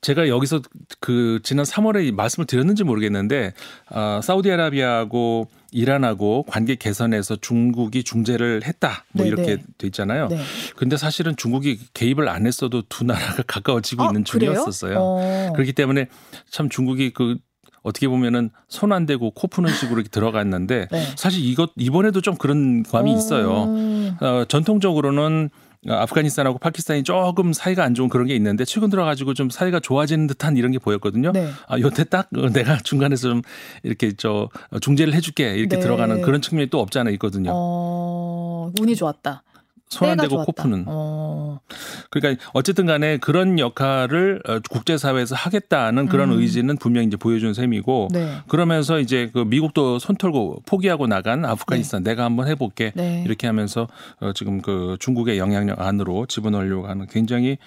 제가 0.01 0.29
여기서 0.29 0.61
그 1.01 1.41
지난 1.43 1.65
3월에 1.65 2.13
말씀을 2.13 2.47
드렸는지 2.47 2.85
모르겠는데 2.85 3.53
아 3.89 4.21
사우디아라비아하고 4.23 5.49
이란하고 5.73 6.45
관계 6.45 6.75
개선에서 6.75 7.37
중국이 7.37 8.05
중재를 8.05 8.63
했다. 8.65 9.05
뭐 9.13 9.25
네네. 9.25 9.29
이렇게 9.29 9.63
돼 9.79 9.87
있잖아요. 9.89 10.29
네. 10.29 10.39
근데 10.77 10.97
사실은 10.97 11.37
중국이 11.37 11.79
개입을 11.93 12.29
안 12.29 12.47
했어도 12.47 12.83
두 12.89 13.05
나라가 13.05 13.43
가까워지고 13.43 14.05
아, 14.05 14.07
있는? 14.07 14.25
중이었었어요. 14.25 14.97
어. 14.99 15.53
그렇기 15.55 15.73
때문에 15.73 16.07
참 16.51 16.69
중국이 16.69 17.11
그 17.11 17.37
어떻게 17.87 18.09
보면은 18.09 18.51
손 18.69 18.93
안 18.93 19.07
대고 19.07 19.31
코 19.31 19.47
푸는 19.47 19.73
식으로 19.73 19.97
이렇게 20.01 20.09
들어갔는데 20.09 20.89
네. 20.91 21.03
사실 21.17 21.45
이것 21.45 21.71
이번에도 21.77 22.21
좀 22.21 22.37
그런 22.37 22.83
감이 22.83 23.13
있어요. 23.13 23.51
어. 23.53 24.17
어, 24.21 24.45
전통적으로는 24.49 25.51
아프가니스탄하고 25.89 26.59
파키스탄이 26.59 27.05
조금 27.05 27.53
사이가 27.53 27.85
안 27.85 27.95
좋은 27.95 28.09
그런 28.09 28.27
게 28.27 28.35
있는데 28.35 28.65
최근 28.65 28.91
들어가지고 28.91 29.35
좀 29.35 29.51
사이가 29.51 29.81
좋아지는 29.81 30.27
듯한 30.27 30.57
이런 30.57 30.73
게 30.73 30.79
보였거든요. 30.79 31.33
네. 31.33 31.49
아, 31.69 31.79
요때 31.79 32.05
딱 32.05 32.29
어, 32.37 32.49
내가 32.49 32.79
중간에서 32.79 33.29
좀 33.29 33.43
이렇게 33.83 34.13
저 34.17 34.49
중재를 34.81 35.15
해줄게 35.15 35.55
이렇게 35.55 35.77
네. 35.77 35.83
들어가는 35.83 36.23
그런 36.23 36.41
측면이 36.43 36.71
또 36.71 36.81
없지 36.81 36.99
않아 36.99 37.11
있거든요. 37.11 37.51
어, 37.55 38.73
운이 38.81 38.97
좋았다. 38.97 39.43
손 39.89 40.11
안 40.11 40.17
대고 40.19 40.39
코 40.39 40.45
좋았다. 40.47 40.63
푸는. 40.65 40.85
어. 40.89 41.61
그러니까 42.11 42.43
어쨌든 42.53 42.87
간에 42.87 43.19
그런 43.19 43.59
역할을 43.59 44.43
어, 44.47 44.59
국제사회에서 44.69 45.35
하겠다는 45.35 46.07
그런 46.07 46.33
음. 46.33 46.41
의지는 46.41 46.77
분명히 46.77 47.07
이제 47.07 47.17
보여준 47.17 47.55
셈이고 47.55 48.09
네. 48.13 48.39
그러면서 48.49 48.99
이제 48.99 49.31
그 49.33 49.41
미국도 49.41 49.99
손 49.99 50.17
털고 50.17 50.63
포기하고 50.67 51.07
나간 51.07 51.45
아프가니스탄 51.45 52.03
내가 52.03 52.25
한번 52.25 52.49
해볼게 52.49 52.93
네. 52.95 53.23
이렇게 53.25 53.47
하면서 53.47 53.87
어, 54.21 54.33
지금 54.33 54.61
그 54.61 54.97
중국의 54.99 55.39
영향력 55.39 55.81
안으로 55.81 56.27
집어넣으려고 56.27 56.89
하는 56.89 57.07
굉장히 57.07 57.59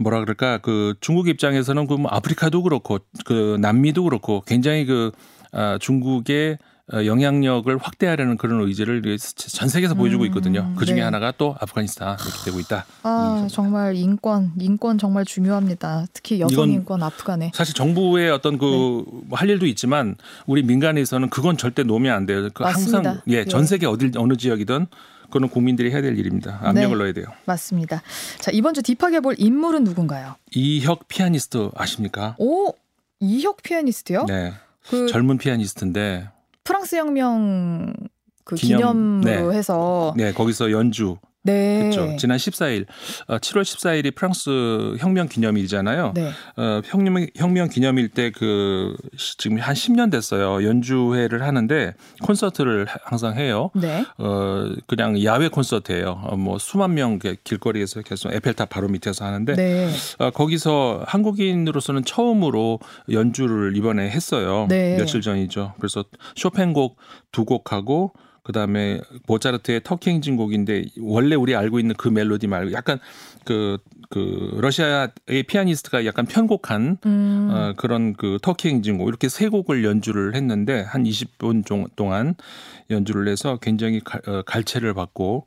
뭐라 0.00 0.20
그럴까 0.20 0.58
그 0.58 0.94
중국 1.00 1.28
입장에서는 1.28 1.86
그뭐 1.86 2.06
아프리카도 2.08 2.62
그렇고 2.62 2.98
그 3.24 3.58
남미도 3.60 4.04
그렇고 4.04 4.42
굉장히 4.46 4.84
그 4.86 5.10
아, 5.52 5.78
중국의 5.80 6.52
어, 6.54 6.58
영향력을 6.92 7.76
확대하려는 7.78 8.36
그런 8.36 8.60
의지를 8.66 9.02
전 9.18 9.68
세계에서 9.68 9.94
보여주고 9.94 10.24
있거든요. 10.26 10.72
그 10.76 10.86
중에 10.86 10.96
네. 10.96 11.02
하나가 11.02 11.32
또 11.36 11.54
아프가니스탄 11.60 12.16
이렇게 12.20 12.44
되고 12.44 12.60
있다. 12.60 12.86
아, 13.02 13.46
정말 13.50 13.94
인권, 13.96 14.52
인권 14.58 14.98
정말 14.98 15.24
중요합니다. 15.24 16.06
특히 16.12 16.40
여성 16.40 16.70
인권 16.70 17.02
아프간에. 17.02 17.50
사실 17.54 17.74
정부의 17.74 18.30
어떤 18.30 18.58
그 18.58 19.04
네. 19.06 19.36
할 19.36 19.50
일도 19.50 19.66
있지만 19.66 20.16
우리 20.46 20.62
민간에서는 20.62 21.28
그건 21.30 21.56
절대 21.56 21.82
놓으면 21.82 22.14
안 22.14 22.26
돼요. 22.26 22.48
그 22.54 22.64
항상 22.64 23.02
맞습니다. 23.02 23.22
예, 23.28 23.44
전 23.44 23.62
예. 23.62 23.66
세계 23.66 23.86
어딜 23.86 24.12
어느 24.16 24.36
지역이든 24.36 24.86
그거는 25.24 25.48
국민들이 25.48 25.90
해야 25.90 26.00
될 26.00 26.18
일입니다. 26.18 26.58
압력을 26.62 26.96
네. 26.96 26.96
넣어야 26.96 27.12
돼요. 27.12 27.26
맞습니다. 27.44 28.02
자, 28.40 28.50
이번 28.50 28.72
주 28.72 28.82
딥하게 28.82 29.20
볼 29.20 29.34
인물은 29.36 29.84
누군가요? 29.84 30.36
이혁 30.52 31.06
피아니스트 31.08 31.70
아십니까? 31.74 32.34
오, 32.38 32.72
이혁 33.20 33.62
피아니스트요? 33.62 34.24
네. 34.26 34.54
그 34.88 35.06
젊은 35.08 35.36
피아니스트인데 35.36 36.30
프랑스 36.68 36.96
혁명 36.96 37.94
그 38.44 38.54
기념, 38.54 39.22
기념으로 39.22 39.52
네. 39.52 39.56
해서 39.58 40.12
네, 40.18 40.34
거기서 40.34 40.70
연주 40.70 41.16
네. 41.44 41.88
그렇죠. 41.90 42.16
지난 42.16 42.36
14일 42.36 42.84
어, 43.28 43.38
7월 43.38 43.62
14일이 43.62 44.14
프랑스 44.14 44.96
혁명 44.98 45.28
기념일이잖아요. 45.28 46.12
네. 46.14 46.30
어, 46.56 46.82
혁명 46.84 47.26
혁명 47.36 47.68
기념일 47.68 48.08
때 48.08 48.30
그 48.30 48.94
지금 49.38 49.58
한 49.58 49.74
10년 49.74 50.10
됐어요. 50.10 50.66
연주회를 50.66 51.42
하는데 51.42 51.94
콘서트를 52.22 52.86
하- 52.86 52.98
항상 53.04 53.36
해요. 53.36 53.70
네. 53.74 54.04
어 54.18 54.68
그냥 54.86 55.22
야외 55.24 55.48
콘서트예요. 55.48 56.20
어, 56.24 56.36
뭐 56.36 56.58
수만 56.58 56.94
명 56.94 57.18
길거리에서 57.44 58.02
계속 58.02 58.32
에펠탑 58.32 58.68
바로 58.68 58.88
밑에서 58.88 59.24
하는데 59.24 59.54
네. 59.54 59.90
어, 60.18 60.30
거기서 60.30 61.04
한국인으로서는 61.06 62.04
처음으로 62.04 62.80
연주를 63.10 63.76
이번에 63.76 64.10
했어요. 64.10 64.66
네. 64.68 64.96
며칠 64.98 65.20
전이죠. 65.22 65.74
그래서 65.78 66.04
쇼팽곡 66.36 66.96
두 67.32 67.44
곡하고 67.44 68.12
그다음에 68.48 69.02
모차르트의 69.26 69.82
터키 69.84 70.08
행진곡인데 70.08 70.86
원래 71.00 71.34
우리 71.34 71.54
알고 71.54 71.78
있는 71.78 71.94
그 71.98 72.08
멜로디 72.08 72.46
말고 72.46 72.72
약간 72.72 72.98
그, 73.44 73.76
그 74.08 74.56
러시아의 74.58 75.42
피아니스트가 75.46 76.06
약간 76.06 76.24
편곡한 76.24 76.96
음. 77.04 77.48
어, 77.52 77.74
그런 77.76 78.14
그 78.14 78.38
터키 78.40 78.68
행진곡 78.68 79.06
이렇게 79.06 79.28
세 79.28 79.48
곡을 79.48 79.84
연주를 79.84 80.34
했는데 80.34 80.80
한 80.80 81.04
20분 81.04 81.66
종- 81.66 81.88
동안 81.94 82.36
연주를 82.88 83.28
해서 83.28 83.58
굉장히 83.60 84.00
갈, 84.00 84.22
어, 84.26 84.40
갈채를 84.46 84.94
받고 84.94 85.44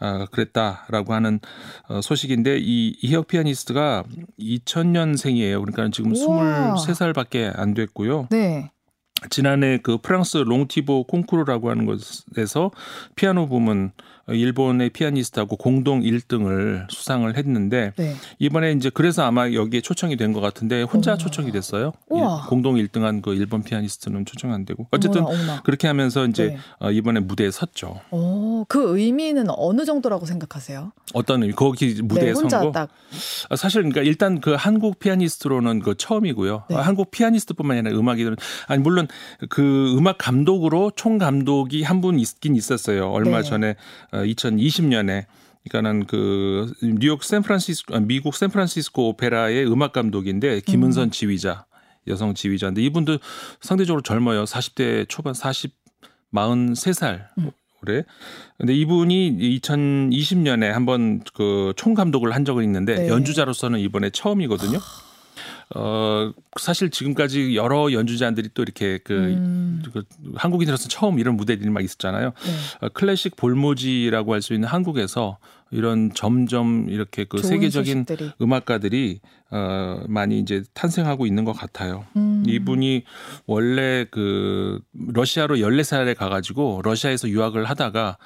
어, 0.00 0.24
그랬다라고 0.30 1.12
하는 1.12 1.40
어, 1.88 2.00
소식인데 2.00 2.58
이 2.60 2.96
이혁 3.02 3.28
피아니스트가 3.28 4.04
2000년생이에요. 4.40 5.60
그러니까 5.60 5.90
지금 5.92 6.14
우와. 6.16 6.76
23살밖에 6.76 7.52
안 7.58 7.74
됐고요. 7.74 8.28
네. 8.30 8.70
지난해 9.30 9.78
그 9.82 9.98
프랑스 9.98 10.38
롱티보 10.38 11.04
콩쿠르라고 11.04 11.70
하는 11.70 11.86
곳에서 11.86 12.70
피아노 13.16 13.48
부문 13.48 13.92
일본의 14.28 14.90
피아니스트하고 14.90 15.56
공동 15.56 16.00
1등을 16.02 16.86
수상을 16.90 17.34
했는데 17.36 17.92
네. 17.96 18.14
이번에 18.38 18.72
이제 18.72 18.90
그래서 18.90 19.22
아마 19.24 19.50
여기에 19.52 19.80
초청이 19.80 20.16
된 20.16 20.28
것 20.32 20.40
같은데 20.42 20.82
혼자 20.82 21.14
오. 21.14 21.16
초청이 21.16 21.50
됐어요. 21.52 21.92
우와. 22.08 22.42
일- 22.44 22.48
공동 22.50 22.74
1등한 22.76 23.22
그 23.22 23.34
일본 23.34 23.62
피아니스트는 23.62 24.26
초청 24.26 24.52
안 24.52 24.64
되고 24.66 24.86
어쨌든 24.90 25.22
어머나, 25.22 25.34
어머나. 25.42 25.62
그렇게 25.62 25.86
하면서 25.86 26.26
이제 26.26 26.48
네. 26.48 26.58
어, 26.80 26.90
이번에 26.90 27.20
무대에 27.20 27.50
섰죠. 27.50 28.00
어, 28.10 28.64
그 28.68 28.98
의미는 28.98 29.46
어느 29.48 29.84
정도라고 29.86 30.26
생각하세요? 30.26 30.92
어떤 31.14 31.42
의미? 31.42 31.54
거기 31.54 32.00
무대에 32.02 32.32
네, 32.32 32.34
선 32.34 32.48
거? 32.48 32.72
딱 32.72 32.90
아, 33.48 33.56
사실 33.56 33.80
그러니까 33.82 34.02
일단 34.02 34.40
그 34.40 34.52
한국 34.52 34.98
피아니스트로는 34.98 35.80
그 35.80 35.94
처음이고요. 35.96 36.64
네. 36.68 36.76
아, 36.76 36.82
한국 36.82 37.10
피아니스트뿐만 37.10 37.78
아니라 37.78 37.98
음악이들은 37.98 38.36
아니 38.66 38.82
물론 38.82 39.08
그 39.48 39.94
음악 39.96 40.18
감독으로 40.18 40.92
총 40.96 41.18
감독이 41.18 41.82
한 41.82 41.98
분 41.98 42.20
있긴 42.20 42.54
있었어요. 42.54 43.10
얼마 43.10 43.38
네. 43.38 43.42
전에 43.42 43.74
어, 44.12 44.17
2020년에 44.24 45.26
그러니까는 45.68 46.06
그 46.06 46.72
뉴욕 46.82 47.22
샌프란시스코 47.22 47.94
아, 47.94 48.00
미국 48.00 48.34
샌프란시스코 48.34 49.08
오페라의 49.10 49.70
음악 49.70 49.92
감독인데 49.92 50.60
김은선 50.60 51.10
지휘자 51.10 51.66
여성 52.06 52.34
지휘자인데 52.34 52.82
이분도 52.82 53.18
상대적으로 53.60 54.02
젊어요. 54.02 54.44
40대 54.44 55.08
초반 55.08 55.34
40 55.34 55.72
43살 56.34 57.28
음. 57.38 57.50
올해. 57.82 58.04
근데 58.58 58.74
이분이 58.74 59.60
2020년에 59.60 60.66
한번 60.66 61.22
그 61.34 61.72
총감독을 61.76 62.34
한 62.34 62.44
적은 62.44 62.64
있는데 62.64 62.96
네. 62.96 63.08
연주자로서는 63.08 63.78
이번에 63.78 64.10
처음이거든요. 64.10 64.78
어 65.74 66.32
사실 66.58 66.90
지금까지 66.90 67.54
여러 67.54 67.92
연주자들이 67.92 68.50
또 68.54 68.62
이렇게 68.62 68.98
그, 69.04 69.12
음, 69.12 69.82
그 69.92 70.02
한국인으로서 70.34 70.88
처음 70.88 71.18
이런 71.18 71.36
무대들이 71.36 71.68
막 71.68 71.84
있었잖아요. 71.84 72.32
네. 72.34 72.86
어, 72.86 72.88
클래식 72.88 73.36
볼모지라고 73.36 74.32
할 74.32 74.40
수 74.40 74.54
있는 74.54 74.68
한국에서 74.68 75.38
이런 75.70 76.10
점점 76.14 76.88
이렇게 76.88 77.24
그 77.24 77.38
세계적인 77.38 78.04
소식들이. 78.06 78.30
음악가들이 78.40 79.20
어 79.50 80.02
많이 80.08 80.38
이제 80.38 80.62
탄생하고 80.72 81.26
있는 81.26 81.44
것 81.44 81.52
같아요. 81.52 82.06
음. 82.16 82.42
이분이 82.46 83.04
원래 83.46 84.06
그 84.10 84.80
러시아로 84.94 85.56
14살에 85.56 86.16
가 86.16 86.28
가지고 86.30 86.80
러시아에서 86.82 87.28
유학을 87.28 87.66
하다가 87.66 88.16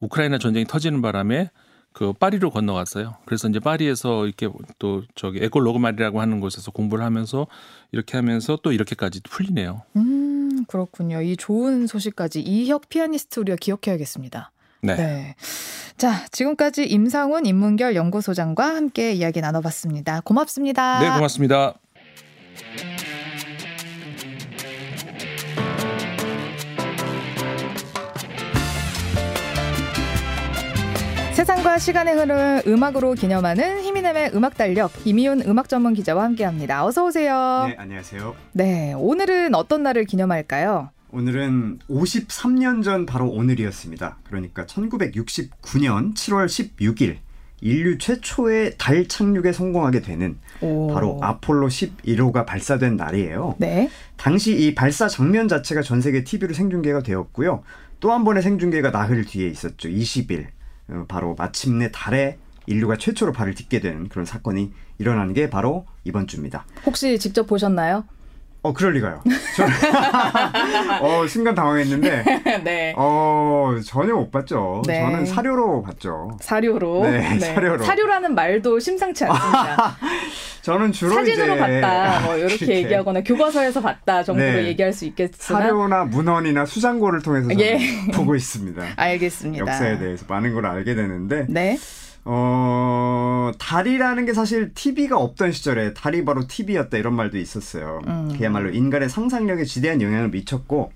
우크라이나 0.00 0.38
전쟁이 0.38 0.64
터지는 0.66 1.02
바람에 1.02 1.50
그 1.96 2.12
파리로 2.12 2.50
건너갔어요. 2.50 3.14
그래서 3.24 3.48
이제 3.48 3.58
파리에서 3.58 4.26
이렇게 4.26 4.50
또 4.78 5.02
저기 5.14 5.42
에콜 5.42 5.66
로그마리라고 5.66 6.20
하는 6.20 6.40
곳에서 6.40 6.70
공부를 6.70 7.02
하면서 7.02 7.46
이렇게 7.90 8.18
하면서 8.18 8.58
또 8.62 8.70
이렇게까지 8.70 9.22
풀리네요. 9.22 9.80
음, 9.96 10.66
그렇군요. 10.68 11.22
이 11.22 11.38
좋은 11.38 11.86
소식까지 11.86 12.42
이혁 12.42 12.90
피아니스트 12.90 13.40
우리가 13.40 13.56
기억해야겠습니다. 13.56 14.52
네. 14.82 14.96
네. 14.96 15.34
자, 15.96 16.26
지금까지 16.32 16.84
임상훈 16.84 17.46
인문결 17.46 17.96
연구소장과 17.96 18.76
함께 18.76 19.14
이야기 19.14 19.40
나눠봤습니다. 19.40 20.20
고맙습니다. 20.20 21.00
네, 21.00 21.08
고맙습니다. 21.14 21.76
시간의 31.78 32.14
흐름을 32.14 32.62
음악으로 32.66 33.14
기념하는 33.14 33.82
히미넴의 33.82 34.30
음악 34.34 34.56
달력 34.56 34.90
이미훈 35.04 35.42
음악 35.42 35.68
전문 35.68 35.94
기자와 35.94 36.24
함께합니다. 36.24 36.84
어서 36.84 37.04
오세요. 37.04 37.64
네, 37.68 37.76
안녕하세요. 37.78 38.34
네, 38.52 38.94
오늘은 38.96 39.54
어떤 39.54 39.82
날을 39.82 40.04
기념할까요? 40.04 40.90
오늘은 41.12 41.78
53년 41.88 42.82
전 42.82 43.06
바로 43.06 43.28
오늘이었습니다. 43.28 44.18
그러니까 44.24 44.66
1969년 44.66 46.14
7월 46.14 46.46
16일 46.46 47.18
인류 47.60 47.96
최초의 47.98 48.74
달 48.76 49.06
착륙에 49.08 49.52
성공하게 49.52 50.00
되는 50.00 50.38
오. 50.60 50.92
바로 50.92 51.18
아폴로 51.22 51.68
11호가 51.68 52.44
발사된 52.44 52.96
날이에요. 52.96 53.54
네. 53.58 53.88
당시 54.16 54.54
이 54.58 54.74
발사 54.74 55.08
장면 55.08 55.48
자체가 55.48 55.82
전 55.82 56.00
세계 56.00 56.22
TV로 56.22 56.52
생중계가 56.52 57.02
되었고요. 57.02 57.62
또 58.00 58.12
한 58.12 58.24
번의 58.24 58.42
생중계가 58.42 58.90
나흘 58.90 59.24
뒤에 59.24 59.48
있었죠. 59.48 59.88
20일. 59.88 60.48
어, 60.88 61.04
바로 61.08 61.34
마침내 61.34 61.90
달에 61.90 62.38
인류가 62.66 62.96
최초로 62.96 63.32
발을 63.32 63.54
딛게 63.54 63.80
되는 63.80 64.08
그런 64.08 64.24
사건이 64.24 64.72
일어나는 64.98 65.34
게 65.34 65.48
바로 65.50 65.86
이번 66.04 66.26
주입니다. 66.26 66.64
혹시 66.84 67.18
직접 67.18 67.46
보셨나요? 67.46 68.04
어, 68.66 68.72
그럴 68.72 68.94
리가요. 68.94 69.22
저는 69.56 69.72
어, 71.00 71.26
순간 71.28 71.54
당황했는데 71.54 72.24
네. 72.64 72.94
어, 72.96 73.76
전혀 73.84 74.14
못 74.14 74.30
봤죠. 74.32 74.82
네. 74.86 75.00
저는 75.00 75.24
사료로 75.24 75.82
봤죠. 75.82 76.36
사료로. 76.40 77.08
네, 77.08 77.38
사료로. 77.38 77.84
사료라는 77.84 78.34
말도 78.34 78.80
심상치 78.80 79.24
않습니다. 79.24 79.96
저는 80.62 80.90
주로 80.90 81.14
사진으로 81.14 81.54
이제 81.54 81.80
봤다. 81.80 82.20
뭐 82.22 82.36
이렇게 82.36 82.56
그렇게 82.56 82.74
얘기하거나 82.78 83.22
교과서에서 83.22 83.80
봤다 83.80 84.24
정도로 84.24 84.50
네. 84.50 84.66
얘기할 84.66 84.92
수 84.92 85.04
있겠으나 85.04 85.60
사료나 85.60 86.04
문헌이나 86.06 86.66
수장고를 86.66 87.22
통해서 87.22 87.48
예. 87.60 87.78
보고 88.12 88.34
있습니다. 88.34 88.82
알겠습니다. 88.96 89.60
역사에 89.64 89.98
대해서 90.00 90.24
많은 90.26 90.54
걸 90.54 90.66
알게 90.66 90.96
되는데 90.96 91.46
네. 91.48 91.78
어, 92.28 93.52
달이라는 93.58 94.26
게 94.26 94.34
사실 94.34 94.74
TV가 94.74 95.16
없던 95.16 95.52
시절에 95.52 95.94
달이 95.94 96.24
바로 96.24 96.46
TV였다 96.48 96.98
이런 96.98 97.14
말도 97.14 97.38
있었어요. 97.38 98.00
음. 98.08 98.34
그야말로 98.36 98.70
인간의 98.70 99.08
상상력에 99.08 99.64
지대한 99.64 100.02
영향을 100.02 100.30
미쳤고 100.30 100.92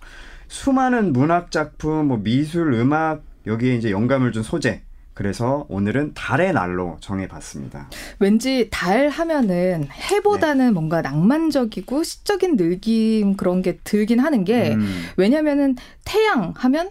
수많은 0.49 1.12
문학 1.12 1.53
작품, 1.53 2.09
뭐 2.09 2.19
미술, 2.19 2.73
음악 2.73 3.23
여기에 3.47 3.77
이제 3.77 3.90
영감을 3.93 4.33
준 4.33 4.43
소재. 4.43 4.83
그래서 5.14 5.66
오늘은 5.69 6.14
달의 6.14 6.53
날로 6.53 6.97
정해봤습니다. 7.01 7.90
왠지 8.19 8.69
달 8.71 9.09
하면은 9.09 9.87
해보다는 10.11 10.66
네. 10.66 10.73
뭔가 10.73 11.03
낭만적이고 11.03 12.03
시적인 12.03 12.57
느낌 12.57 13.37
그런 13.37 13.61
게 13.61 13.77
들긴 13.85 14.19
하는 14.19 14.45
게 14.45 14.73
음, 14.73 15.05
왜냐면은 15.16 15.77
태양 16.05 16.55
하면 16.57 16.90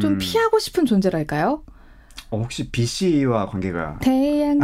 좀 0.00 0.12
음. 0.12 0.18
피하고 0.18 0.58
싶은 0.58 0.86
존재랄까요? 0.86 1.62
어, 2.32 2.38
혹시 2.38 2.70
BC와 2.70 3.46
관계가 3.46 3.98
태양을 4.00 4.58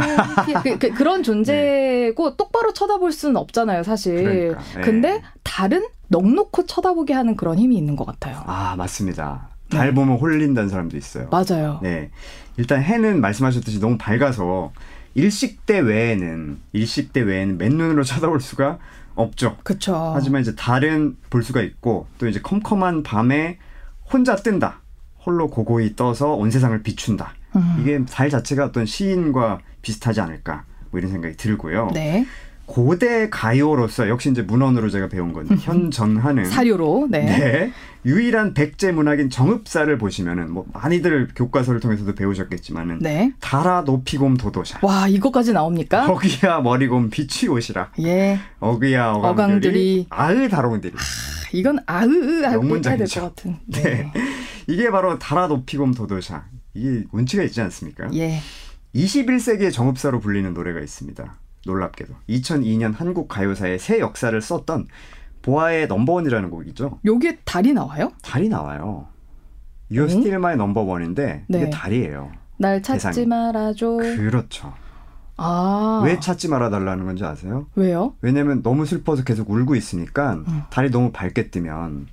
피하 0.45 0.61
그, 0.63 0.77
그, 0.79 0.89
그 0.91 1.03
런 1.03 1.21
존재고 1.23 2.35
똑바로 2.35 2.73
쳐다볼 2.73 3.11
수는 3.11 3.37
없잖아요, 3.37 3.83
사실. 3.83 4.15
네. 4.15 4.23
그러니까, 4.23 4.61
네. 4.75 4.81
근데 4.81 5.21
달은 5.43 5.85
넉넉히 6.07 6.65
쳐다보게 6.65 7.13
하는 7.13 7.35
그런 7.35 7.59
힘이 7.59 7.77
있는 7.77 7.95
것 7.95 8.05
같아요. 8.05 8.41
아 8.47 8.75
맞습니다. 8.75 9.49
네. 9.69 9.77
달 9.77 9.93
보면 9.93 10.17
홀린다는 10.17 10.69
사람도 10.69 10.97
있어요. 10.97 11.29
맞아요. 11.29 11.79
네. 11.83 12.09
일단 12.57 12.81
해는 12.81 13.21
말씀하셨듯이 13.21 13.79
너무 13.79 13.97
밝아서 13.99 14.71
일식대 15.13 15.79
외에는 15.79 16.59
일식대 16.73 17.21
외에는 17.21 17.57
맨눈으로 17.59 18.03
쳐다볼 18.03 18.41
수가 18.41 18.79
없죠. 19.13 19.57
그쵸. 19.63 20.11
하지만 20.15 20.41
이제 20.41 20.55
달은 20.55 21.17
볼 21.29 21.43
수가 21.43 21.61
있고 21.61 22.07
또 22.17 22.27
이제 22.27 22.39
컴컴한 22.41 23.03
밤에 23.03 23.59
혼자 24.11 24.35
뜬다. 24.35 24.81
홀로 25.25 25.49
고고히 25.49 25.95
떠서 25.95 26.33
온 26.33 26.49
세상을 26.49 26.81
비춘다. 26.81 27.33
음. 27.55 27.77
이게 27.81 28.03
달 28.05 28.29
자체가 28.29 28.65
어떤 28.65 28.85
시인과 28.85 29.59
비슷하지 29.81 30.21
않을까 30.21 30.65
뭐 30.91 30.99
이런 30.99 31.11
생각이 31.11 31.35
들고요. 31.37 31.91
네. 31.93 32.25
고대 32.69 33.31
가요로서 33.31 34.09
역시 34.09 34.29
이제 34.29 34.43
문헌으로 34.43 34.91
제가 34.91 35.09
배운 35.09 35.33
건데 35.33 35.55
현전하는 35.59 36.45
사료로. 36.45 37.07
네. 37.09 37.25
네. 37.25 37.73
유일한 38.05 38.53
백제 38.53 38.91
문학인 38.91 39.31
정읍사를 39.31 39.97
보시면은 39.97 40.51
뭐 40.51 40.65
많이들 40.71 41.29
교과서를 41.35 41.79
통해서도 41.79 42.13
배우셨겠지만은 42.13 42.99
네. 42.99 43.33
달아 43.39 43.81
높이곰 43.87 44.37
도도샤. 44.37 44.79
와, 44.83 45.07
이거까지 45.07 45.51
나옵니까? 45.51 46.11
어귀야 46.11 46.61
머리곰 46.61 47.09
빛이 47.09 47.49
오시라. 47.49 47.89
예. 48.01 48.39
어귀야 48.59 49.13
어강들이. 49.13 50.05
아으 50.11 50.47
다롱들이. 50.47 50.93
이건 51.53 51.79
아으으 51.87 52.43
하고 52.45 52.67
해야 52.67 52.81
될. 52.81 53.07
것 53.07 53.21
같은. 53.21 53.57
네. 53.65 54.11
이게 54.67 54.91
바로 54.91 55.17
달아 55.17 55.47
높이곰 55.47 55.95
도도샤. 55.95 56.43
이게 56.73 57.05
운치가 57.11 57.43
있지 57.43 57.61
않습니까? 57.61 58.09
예. 58.13 58.39
21세기의 58.95 59.71
정읍사로 59.71 60.19
불리는 60.19 60.53
노래가 60.53 60.79
있습니다. 60.79 61.35
놀랍게도 61.65 62.13
2002년 62.29 62.95
한국 62.95 63.27
가요사의 63.27 63.79
새 63.79 63.99
역사를 63.99 64.39
썼던 64.41 64.87
보아의 65.41 65.87
넘버원이라는 65.87 66.49
곡이죠. 66.49 66.99
요게 67.05 67.39
달이 67.43 67.73
나와요? 67.73 68.11
달이 68.21 68.49
나와요. 68.49 69.07
You're 69.91 70.07
네? 70.07 70.13
Still 70.13 70.35
My 70.35 70.53
Number 70.53 70.87
One인데 70.87 71.45
이게 71.49 71.65
네. 71.65 71.69
달이에요. 71.69 72.31
날 72.57 72.81
찾지 72.81 72.99
세상에. 73.01 73.25
말아줘. 73.25 73.87
그렇죠. 73.97 74.73
아. 75.37 76.01
왜 76.05 76.19
찾지 76.19 76.49
말아달라는 76.49 77.05
건지 77.05 77.23
아세요? 77.23 77.67
왜요? 77.75 78.15
왜냐면 78.21 78.61
너무 78.61 78.85
슬퍼서 78.85 79.23
계속 79.23 79.49
울고 79.49 79.75
있으니까 79.75 80.33
음. 80.47 80.63
달이 80.69 80.91
너무 80.91 81.11
밝게 81.11 81.49
뜨면 81.49 82.07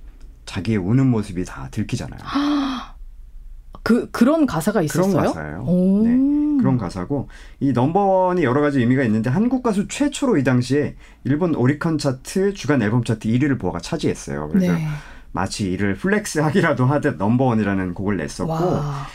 자기의 0.45 0.77
우는 0.77 1.07
모습이 1.07 1.43
다 1.43 1.67
들키잖아요. 1.71 2.19
그 3.87 4.11
그런 4.11 4.45
가사가 4.45 4.81
있었어요? 4.81 5.13
그런 5.13 5.25
가사예요. 5.25 5.63
오. 5.65 6.03
네. 6.03 6.09
그런 6.59 6.77
가사고 6.77 7.29
이 7.61 7.71
넘버원이 7.71 8.43
여러 8.43 8.59
가지 8.59 8.81
의미가 8.81 9.01
있는데 9.03 9.29
한국 9.29 9.63
가수 9.63 9.87
최초로 9.87 10.37
이 10.37 10.43
당시에 10.43 10.95
일본 11.23 11.55
오리콘 11.55 11.97
차트 11.97 12.53
주간 12.53 12.81
앨범 12.81 13.05
차트 13.05 13.29
1위를 13.29 13.57
보아가 13.57 13.79
차지했어요. 13.79 14.49
그래서 14.49 14.73
네. 14.73 14.85
마치 15.31 15.71
이를 15.71 15.95
flex하기라도 15.95 16.85
하듯 16.85 17.15
넘버원이라는 17.15 17.93
곡을 17.93 18.17
냈었고 18.17 18.51
와. 18.51 19.07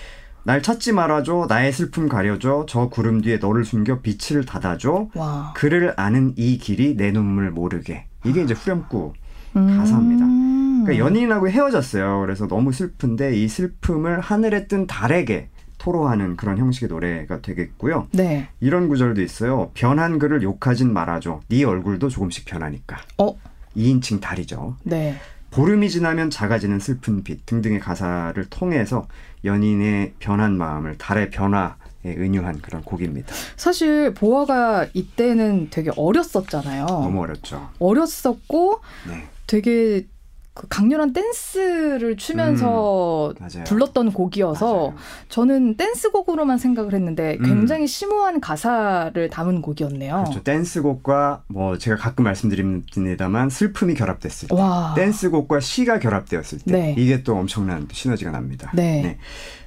날 0.45 0.63
찾지 0.63 0.93
말아줘 0.93 1.49
나의 1.51 1.71
슬픔 1.71 2.09
가려줘 2.09 2.65
저 2.67 2.89
구름 2.89 3.21
뒤에 3.21 3.37
너를 3.37 3.67
숨겨 3.67 4.01
빛을 4.01 4.47
닫아줘 4.47 5.09
와. 5.15 5.53
그를 5.55 5.93
아는 5.99 6.33
이 6.37 6.57
길이 6.57 6.97
내 6.97 7.13
눈물 7.13 7.51
모르게 7.51 8.07
이게 8.25 8.43
이제 8.43 8.55
후렴구 8.55 9.13
음. 9.57 9.77
가사입니다. 9.77 10.52
그러니까 10.85 11.05
연인하고 11.05 11.49
헤어졌어요. 11.49 12.21
그래서 12.21 12.47
너무 12.47 12.73
슬픈데 12.73 13.37
이 13.37 13.49
슬픔을 13.49 14.21
하늘에 14.21 14.67
뜬 14.67 14.87
달에게 14.87 15.49
토로하는 15.79 16.37
그런 16.37 16.59
형식의 16.59 16.89
노래가 16.89 17.41
되겠고요. 17.41 18.07
네. 18.13 18.49
이런 18.61 18.89
구절도 18.89 19.21
있어요. 19.21 19.71
변한 19.75 20.19
그를 20.19 20.43
욕하진 20.43 20.93
말아줘. 20.93 21.41
네 21.49 21.65
얼굴도 21.65 22.09
조금씩 22.09 22.45
변하니까. 22.45 22.99
어. 23.19 23.37
2인칭 23.77 24.21
달이죠. 24.21 24.77
네. 24.85 25.17
보름이 25.51 25.91
지나면 25.91 26.31
작아지는 26.31 26.79
슬픈 26.79 27.23
빛 27.25 27.45
등등의 27.47 27.81
가사를 27.81 28.43
통해서 28.49 29.07
연인의 29.45 30.15
변한 30.19 30.57
마음을 30.57 30.97
달의 30.99 31.31
변화에 31.31 31.75
은유한 32.07 32.61
그런 32.63 32.83
곡입니다. 32.83 33.35
사실 33.57 34.15
보아가 34.15 34.87
이때는 34.95 35.69
되게 35.71 35.91
어렸었잖아요. 35.97 36.87
너무 36.87 37.23
어렵죠. 37.23 37.71
어렸었고 37.79 38.81
네. 39.09 39.25
되게 39.47 40.07
그 40.55 40.69
강렬한 40.69 41.15
댄스를 41.15 42.19
추면서 42.19 43.33
음. 43.41 43.65
불렀던 43.65 44.13
곡이어서 44.13 44.77
맞아요. 44.77 44.95
저는 45.31 45.77
댄스곡으로만 45.79 46.59
생각을 46.59 46.93
했는데 46.93 47.39
음. 47.41 47.45
굉장히 47.45 47.87
심오한 47.87 48.39
가사를 48.39 49.31
담은 49.31 49.63
곡이었네요. 49.63 50.25
그렇죠. 50.25 50.43
댄스곡과 50.43 51.45
뭐 51.47 51.79
제가 51.79 51.97
가끔 51.97 52.25
말씀드립니다만 52.25 53.49
슬픔이 53.49 53.95
결합됐을 53.95 54.49
때, 54.49 54.55
와. 54.55 54.93
댄스곡과 54.95 55.61
시가 55.61 55.99
결합되었을 55.99 56.59
때 56.59 56.73
네. 56.73 56.95
이게 56.99 57.23
또 57.23 57.35
엄청난 57.35 57.89
시너지가 57.91 58.31
납니다. 58.31 58.71
네. 58.75 59.17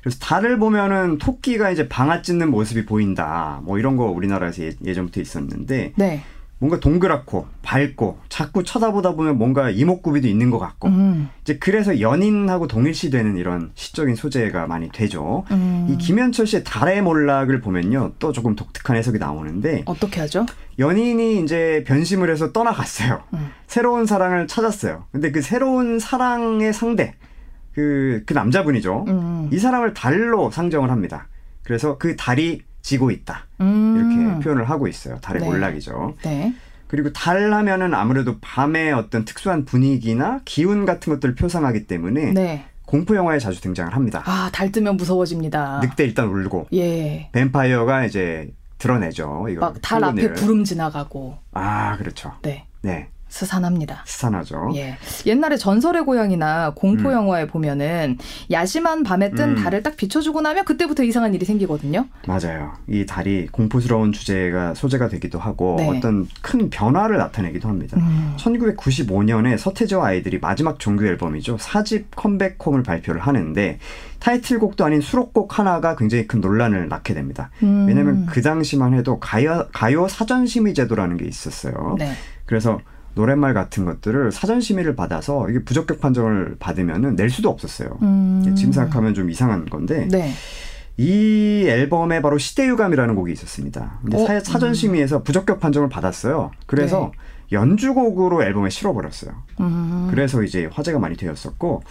그래서 0.01 0.19
달을 0.19 0.59
보면은 0.59 1.17
토끼가 1.17 1.71
이제 1.71 1.89
방아 1.89 2.21
찢는 2.21 2.51
모습이 2.51 2.85
보인다. 2.85 3.59
뭐 3.63 3.79
이런 3.79 3.97
거 3.97 4.05
우리나라에서 4.05 4.61
예, 4.61 4.73
예전부터 4.85 5.19
있었는데 5.19 5.93
네. 5.95 6.23
뭔가 6.57 6.79
동그랗고 6.79 7.47
밝고 7.61 8.19
자꾸 8.29 8.63
쳐다보다 8.63 9.15
보면 9.15 9.37
뭔가 9.37 9.69
이목구비도 9.69 10.27
있는 10.27 10.49
것 10.49 10.57
같고 10.57 10.87
음. 10.87 11.29
이제 11.41 11.57
그래서 11.57 11.99
연인하고 11.99 12.67
동일시되는 12.67 13.35
이런 13.37 13.71
시적인 13.75 14.15
소재가 14.15 14.67
많이 14.67 14.89
되죠. 14.89 15.43
음. 15.51 15.87
이 15.89 15.97
김현철 15.97 16.47
씨의 16.47 16.63
달의 16.63 17.01
몰락을 17.01 17.59
보면요 17.59 18.13
또 18.19 18.31
조금 18.31 18.55
독특한 18.55 18.95
해석이 18.95 19.19
나오는데 19.19 19.83
어떻게 19.85 20.21
하죠? 20.21 20.45
연인이 20.79 21.41
이제 21.41 21.83
변심을 21.85 22.29
해서 22.29 22.53
떠나갔어요. 22.53 23.23
음. 23.33 23.51
새로운 23.67 24.05
사랑을 24.05 24.47
찾았어요. 24.47 25.05
근데 25.11 25.31
그 25.31 25.41
새로운 25.41 25.99
사랑의 25.99 26.73
상대 26.73 27.15
그, 27.73 28.23
그 28.25 28.33
남자분이죠. 28.33 29.05
음. 29.09 29.49
이 29.51 29.59
사람을 29.59 29.93
달로 29.93 30.49
상정을 30.49 30.89
합니다. 30.89 31.27
그래서 31.63 31.97
그 31.97 32.15
달이 32.15 32.61
지고 32.85 33.09
있다. 33.09 33.47
음. 33.61 33.95
이렇게 33.97 34.43
표현을 34.43 34.69
하고 34.69 34.87
있어요. 34.87 35.17
달의 35.19 35.41
네. 35.41 35.47
몰락이죠. 35.47 36.15
네. 36.23 36.53
그리고 36.85 37.11
달 37.13 37.51
하면은 37.51 37.95
아무래도 37.95 38.37
밤의 38.41 38.93
어떤 38.93 39.25
특수한 39.25 39.65
분위기나 39.65 40.41
기운 40.45 40.85
같은 40.85 41.11
것들을 41.11 41.33
표상하기 41.33 41.87
때문에 41.87 42.33
네. 42.33 42.65
공포 42.85 43.15
영화에 43.15 43.39
자주 43.39 43.59
등장을 43.59 43.91
합니다. 43.95 44.21
아, 44.25 44.51
달 44.53 44.71
뜨면 44.71 44.97
무서워집니다. 44.97 45.79
늑대 45.83 46.03
일단 46.03 46.27
울고 46.27 46.67
예. 46.73 47.29
뱀파이어가 47.31 48.05
이제 48.05 48.51
드러내죠. 48.77 49.47
이거 49.49 49.61
막 49.61 49.81
달 49.81 50.03
앞에. 50.03 50.29
구름 50.33 50.63
지나가고. 50.63 51.39
아 51.53 51.97
그렇죠. 51.97 52.33
네. 52.43 52.67
네 52.83 53.07
스산합니다. 53.35 54.03
스산하죠. 54.05 54.71
예. 54.75 54.97
옛날에 55.25 55.57
전설의 55.57 56.05
고향이나 56.05 56.71
공포 56.73 57.09
음. 57.09 57.13
영화에 57.13 57.47
보면은 57.47 58.17
야심한 58.49 59.03
밤에 59.03 59.31
뜬 59.31 59.49
음. 59.49 59.55
달을 59.55 59.83
딱 59.83 59.97
비춰주고 59.97 60.39
나면 60.39 60.63
그때부터 60.63 61.03
이상한 61.03 61.33
일이 61.33 61.43
생기거든요. 61.43 62.05
맞아요. 62.27 62.71
이 62.87 63.05
달이 63.05 63.47
공포스러운 63.51 64.13
주제가 64.13 64.73
소재가 64.73 65.09
되기도 65.09 65.37
하고 65.37 65.75
네. 65.77 65.89
어떤 65.89 66.29
큰 66.41 66.69
변화를 66.69 67.17
나타내기도 67.17 67.67
합니다. 67.67 67.97
음. 67.97 68.35
1995년에 68.37 69.57
서태지와 69.57 70.07
아이들이 70.07 70.39
마지막 70.39 70.79
정규 70.79 71.05
앨범이죠. 71.05 71.57
사집 71.59 72.15
컴백홈을 72.15 72.83
발표를 72.83 73.19
하는데 73.19 73.79
타이틀곡도 74.19 74.85
아닌 74.85 75.01
수록곡 75.01 75.59
하나가 75.59 75.97
굉장히 75.97 76.25
큰 76.25 76.39
논란을 76.39 76.87
낳게 76.87 77.13
됩니다. 77.13 77.49
음. 77.63 77.85
왜냐하면 77.85 78.27
그 78.27 78.41
당시만 78.41 78.93
해도 78.93 79.19
가요, 79.19 79.67
가요 79.73 80.07
사전심의 80.07 80.73
제도라는 80.73 81.17
게 81.17 81.25
있었어요. 81.25 81.97
네. 81.99 82.13
그래서 82.45 82.79
노랫말 83.15 83.53
같은 83.53 83.85
것들을 83.85 84.31
사전 84.31 84.61
심의를 84.61 84.95
받아서 84.95 85.49
이게 85.49 85.63
부적격 85.63 85.99
판정을 86.01 86.57
받으면은 86.59 87.15
낼 87.15 87.29
수도 87.29 87.49
없었어요. 87.49 87.97
음. 88.01 88.53
지금 88.55 88.71
생각하면 88.73 89.13
좀 89.13 89.29
이상한 89.29 89.65
건데 89.65 90.07
네. 90.11 90.31
이 90.97 91.65
앨범에 91.67 92.21
바로 92.21 92.37
시대유감이라는 92.37 93.15
곡이 93.15 93.31
있었습니다. 93.33 93.99
근데 94.01 94.17
어? 94.21 94.25
사- 94.25 94.39
사전심의에서 94.39 95.23
부적격 95.23 95.59
판정을 95.59 95.89
받았어요. 95.89 96.51
그래서 96.67 97.11
연주곡으로 97.51 98.43
앨범에 98.43 98.69
실어버렸어요. 98.69 99.31
음. 99.59 100.07
그래서 100.09 100.43
이제 100.43 100.69
화제가 100.71 100.99
많이 100.99 101.15
되었었고 101.15 101.83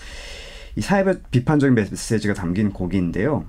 이 0.76 0.80
사회적 0.80 1.30
비판적인 1.30 1.74
메시지가 1.74 2.34
담긴 2.34 2.72
곡인데요. 2.72 3.44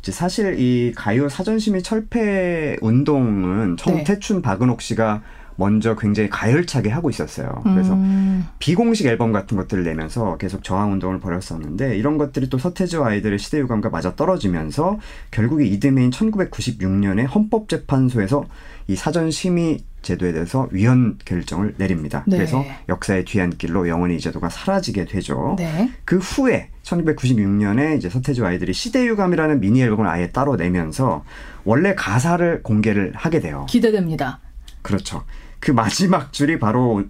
이제 0.00 0.10
사실 0.10 0.58
이 0.58 0.92
가요 0.96 1.28
사전 1.28 1.58
심의 1.58 1.82
철폐 1.82 2.78
운동은 2.80 3.76
네. 3.76 3.82
정태춘 3.84 4.42
박은옥 4.42 4.80
씨가 4.82 5.22
먼저 5.56 5.96
굉장히 5.96 6.28
가열차게 6.30 6.90
하고 6.90 7.10
있었어요. 7.10 7.60
그래서 7.64 7.94
음. 7.94 8.46
비공식 8.58 9.06
앨범 9.06 9.32
같은 9.32 9.56
것들을 9.56 9.84
내면서 9.84 10.36
계속 10.38 10.64
저항 10.64 10.92
운동을 10.92 11.20
벌였었는데 11.20 11.96
이런 11.96 12.18
것들이 12.18 12.48
또 12.48 12.58
서태지와 12.58 13.08
아이들의 13.08 13.38
시대 13.38 13.58
유감과 13.58 13.90
맞아 13.90 14.14
떨어지면서 14.14 14.98
결국에 15.30 15.64
이듬해인 15.66 16.10
1996년에 16.10 17.32
헌법재판소에서 17.32 18.44
이 18.88 18.96
사전 18.96 19.30
심의 19.30 19.80
제도에 20.02 20.32
대해서 20.32 20.68
위헌 20.72 21.18
결정을 21.24 21.74
내립니다. 21.78 22.24
네. 22.26 22.36
그래서 22.36 22.64
역사의 22.88 23.24
뒤안길로 23.24 23.88
영원히 23.88 24.16
이 24.16 24.20
제도가 24.20 24.48
사라지게 24.48 25.06
되죠. 25.06 25.54
네. 25.58 25.90
그 26.04 26.18
후에 26.18 26.70
1996년에 26.82 27.96
이제 27.96 28.10
서태지와 28.10 28.50
아이들이 28.50 28.72
시대유감이라는 28.72 29.60
미니 29.60 29.80
앨범을 29.82 30.06
아예 30.06 30.30
따로 30.30 30.56
내면서 30.56 31.24
원래 31.64 31.94
가사를 31.94 32.62
공개를 32.62 33.12
하게 33.14 33.40
돼요. 33.40 33.66
기대됩니다. 33.68 34.40
그렇죠. 34.82 35.24
그 35.60 35.70
마지막 35.70 36.32
줄이 36.32 36.58
바로 36.58 37.04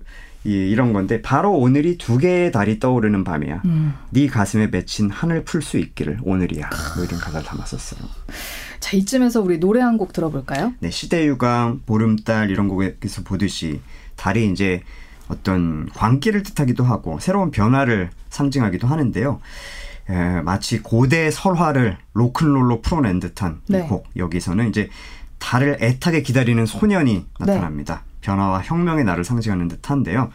이, 0.45 0.51
이런 0.51 0.93
건데 0.93 1.23
바로 1.23 1.53
오늘이 1.57 1.97
두 1.99 2.19
개의 2.19 2.51
달이 2.53 2.81
떠오르는 2.81 3.25
밤이야. 3.25 3.63
음. 3.65 3.95
네 4.11 4.27
가슴에 4.27 4.67
맺힌 4.67 5.09
한을 5.11 5.45
풀 5.45 5.63
수 5.63 5.79
있기를 5.79 6.19
오늘이야. 6.23 6.69
뭐 6.97 7.05
이런 7.05 7.21
가사를 7.21 7.47
담았었어요. 7.47 8.01
자, 8.81 8.97
이쯤에서 8.97 9.41
우리 9.41 9.59
노래 9.61 9.81
한 9.81 9.97
곡 9.97 10.13
들어볼까요? 10.13 10.73
네, 10.81 10.91
시대유감, 10.91 11.83
보름달 11.87 12.51
이런 12.51 12.67
곡에서 12.69 13.23
보듯이 13.23 13.81
달이 14.17 14.51
이제 14.51 14.83
어떤 15.29 15.89
광기를 15.91 16.43
뜻하기도 16.43 16.83
하고 16.85 17.19
새로운 17.21 17.53
변화를 17.53 18.11
상징하기도 18.31 18.89
하는데요. 18.89 19.41
에, 20.11 20.41
마치 20.43 20.81
고대 20.83 21.31
설화를 21.31 21.97
로큰롤로 22.15 22.83
풀어낸 22.83 23.21
듯한 23.21 23.61
네. 23.69 23.79
이 23.79 23.89
곡. 23.89 24.09
여기서는 24.17 24.69
이제 24.69 24.91
달을 25.43 25.77
애타게 25.81 26.23
기다리는 26.23 26.65
소년이 26.65 27.27
나타납니다. 27.41 28.05
변화와 28.21 28.61
혁명의 28.63 29.05
날을 29.05 29.25
상징하는 29.25 29.67
듯한데요. 29.69 30.31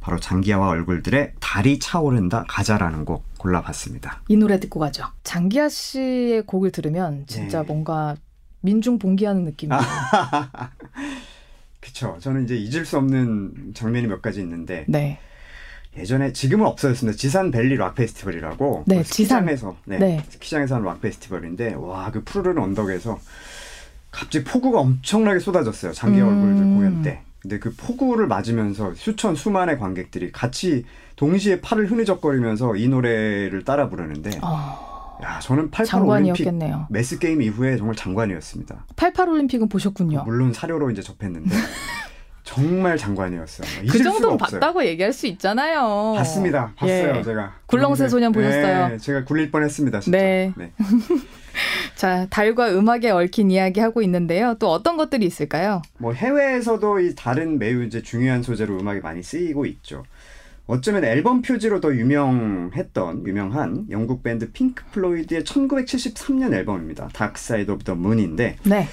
바로 0.00 0.18
장기하와 0.20 0.68
얼굴들의 0.68 1.32
달이 1.40 1.78
차오른다 1.80 2.44
가자라는 2.48 3.04
곡 3.04 3.24
골라봤습니다. 3.38 4.22
이 4.28 4.36
노래 4.36 4.58
듣고 4.60 4.78
가죠. 4.80 5.04
장기하 5.24 5.68
씨의 5.68 6.42
곡을 6.46 6.70
들으면 6.70 7.24
진짜 7.26 7.60
네. 7.60 7.66
뭔가 7.66 8.16
민중 8.60 8.98
봉기하는 8.98 9.44
느낌이에요. 9.44 9.80
그쵸. 11.80 12.16
저는 12.20 12.44
이제 12.44 12.56
잊을 12.56 12.84
수 12.84 12.96
없는 12.98 13.72
장면이 13.74 14.06
몇 14.06 14.22
가지 14.22 14.40
있는데 14.40 14.84
네. 14.88 15.18
예전에 15.96 16.32
지금은 16.32 16.66
없어졌습니다. 16.66 17.16
지산 17.18 17.50
벨리 17.50 17.76
락 17.76 17.96
페스티벌이라고 17.96 18.84
네, 18.86 18.98
그 18.98 19.02
지산. 19.04 19.40
스키장에서 19.40 19.76
네, 19.84 19.98
네. 19.98 20.24
스키장에서 20.30 20.76
하는 20.76 20.86
락 20.86 21.00
페스티벌인데 21.00 21.74
와 21.74 22.10
그 22.12 22.22
푸르른 22.24 22.58
언덕에서 22.62 23.18
갑자기 24.12 24.44
폭우가 24.44 24.78
엄청나게 24.78 25.40
쏟아졌어요. 25.40 25.92
장기 25.92 26.20
음. 26.20 26.28
얼굴들 26.28 26.62
공연 26.64 27.02
때. 27.02 27.22
근데 27.40 27.58
그 27.58 27.74
폭우를 27.76 28.28
맞으면서 28.28 28.94
수천 28.94 29.34
수만의 29.34 29.78
관객들이 29.80 30.30
같이 30.30 30.84
동시에 31.16 31.60
팔을 31.60 31.90
흐느적거리면서 31.90 32.76
이 32.76 32.86
노래를 32.86 33.64
따라 33.64 33.88
부르는데 33.88 34.38
어, 34.42 35.18
야 35.24 35.40
저는 35.40 35.72
88 35.72 36.02
올림픽. 36.02 36.48
메스 36.88 37.18
게임 37.18 37.42
이후에 37.42 37.76
정말 37.78 37.96
장관이었습니다. 37.96 38.86
88 38.94 39.28
올림픽은 39.28 39.68
보셨군요. 39.68 40.22
물론 40.24 40.52
사료로 40.52 40.90
이제 40.92 41.02
접했는데 41.02 41.56
정말 42.44 42.96
장관이었어요. 42.96 43.66
그 43.80 43.84
잊을 43.86 44.04
수가 44.04 44.10
정도는. 44.10 44.36
봤다고 44.36 44.84
얘기할 44.84 45.12
수 45.12 45.26
있잖아요. 45.26 46.14
봤습니다. 46.16 46.72
봤어요, 46.76 47.16
예. 47.16 47.22
제가. 47.24 47.54
굴렁쇠 47.66 48.08
소년 48.08 48.30
보셨어요? 48.30 48.88
네, 48.88 48.98
제가 48.98 49.24
굴릴 49.24 49.50
뻔했습니다. 49.50 49.98
진짜. 50.00 50.16
네. 50.18 50.52
자, 51.96 52.26
달과 52.30 52.72
음악에 52.72 53.10
얽힌 53.10 53.50
이야기 53.50 53.80
하고 53.80 54.02
있는데요. 54.02 54.56
또 54.58 54.70
어떤 54.70 54.96
것들이 54.96 55.26
있을까요? 55.26 55.82
뭐 55.98 56.12
해외에서도 56.12 57.00
이 57.00 57.14
다른 57.14 57.58
매우 57.58 57.82
이제 57.84 58.02
중요한 58.02 58.42
소재로 58.42 58.78
음악이 58.78 59.00
많이 59.00 59.22
쓰이고 59.22 59.66
있죠. 59.66 60.04
어쩌면 60.66 61.04
앨범 61.04 61.42
표지로 61.42 61.80
더 61.80 61.94
유명했던 61.94 63.26
유명한 63.26 63.86
영국 63.90 64.22
밴드 64.22 64.50
핑크 64.52 64.84
플로이드의 64.92 65.42
1973년 65.42 66.54
앨범입니다. 66.54 67.08
Dark 67.12 67.40
Side 67.40 67.70
of 67.72 67.84
the 67.84 67.94
Moon인데 67.94 68.56
네. 68.64 68.88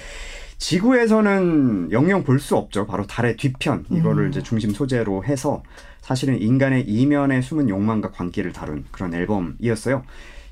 지구에서는 0.58 1.90
영영 1.90 2.22
볼 2.24 2.38
수 2.38 2.56
없죠. 2.56 2.86
바로 2.86 3.06
달의 3.06 3.36
뒤편 3.36 3.86
이거를 3.90 4.24
음. 4.24 4.28
이제 4.30 4.42
중심 4.42 4.72
소재로 4.72 5.24
해서 5.24 5.62
사실은 6.00 6.40
인간의 6.40 6.88
이면에 6.88 7.40
숨은 7.40 7.68
욕망과 7.68 8.10
관계를 8.10 8.52
다룬 8.52 8.84
그런 8.90 9.14
앨범이었어요. 9.14 10.02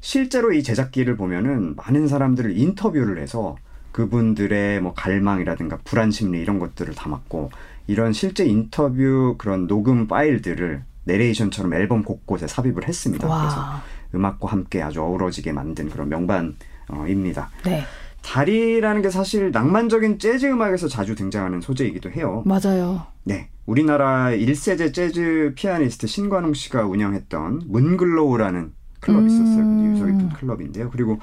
실제로 0.00 0.52
이 0.52 0.62
제작기를 0.62 1.16
보면은 1.16 1.74
많은 1.76 2.08
사람들을 2.08 2.56
인터뷰를 2.56 3.18
해서 3.18 3.56
그분들의 3.92 4.80
뭐 4.80 4.94
갈망이라든가 4.94 5.78
불안 5.84 6.11
심리 6.11 6.40
이런 6.40 6.58
것들을 6.58 6.94
담았고 6.94 7.50
이런 7.87 8.12
실제 8.12 8.44
인터뷰 8.44 9.34
그런 9.38 9.66
녹음 9.66 10.06
파일들을 10.06 10.84
내레이션처럼 11.04 11.74
앨범 11.74 12.02
곳곳에 12.02 12.46
삽입을 12.46 12.87
했습니다. 12.87 13.26
그래서 13.26 13.61
와. 13.61 13.82
음악과 14.14 14.48
함께 14.48 14.82
아주 14.82 15.02
어우러지게 15.02 15.52
만든 15.52 15.88
그런 15.88 16.08
명반입니다. 16.08 17.50
네. 17.64 17.82
달이라는 18.22 19.00
게 19.02 19.11
사실 19.11 19.50
낭만적인 19.50 20.18
재즈 20.18 20.46
음악에서 20.46 20.88
자주 20.88 21.14
등장하는 21.14 21.61
소재이기도 21.61 22.11
해요. 22.11 22.42
맞아요. 22.44 23.06
네. 23.24 23.48
우리나라 23.64 24.30
1세대 24.30 24.92
재즈 24.92 25.52
피아니스트 25.54 26.06
신관웅 26.06 26.54
씨가 26.54 26.87
운영했던 26.87 27.62
Moonglow라는 27.66 28.72
클럽이 29.00 29.24
음. 29.24 29.28
있었어요. 29.28 29.78
깊은 30.18 30.28
클럽인데요. 30.30 30.90
그리고 30.90 31.18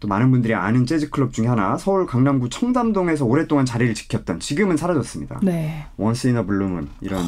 또 0.00 0.06
많은 0.08 0.30
분들이 0.30 0.54
아는 0.54 0.86
재즈 0.86 1.10
클럽 1.10 1.32
중에 1.32 1.46
하나 1.46 1.76
서울 1.76 2.06
강남구 2.06 2.50
청담동에서 2.50 3.24
오랫동안 3.24 3.66
자리를 3.66 3.94
지켰던 3.94 4.40
지금은 4.40 4.76
사라졌습니다. 4.76 5.40
네. 5.42 5.86
Once 5.96 6.28
in 6.28 6.44
a 6.46 6.51
Blue 6.51 6.69
Moon 6.69 6.88
이런 7.00 7.24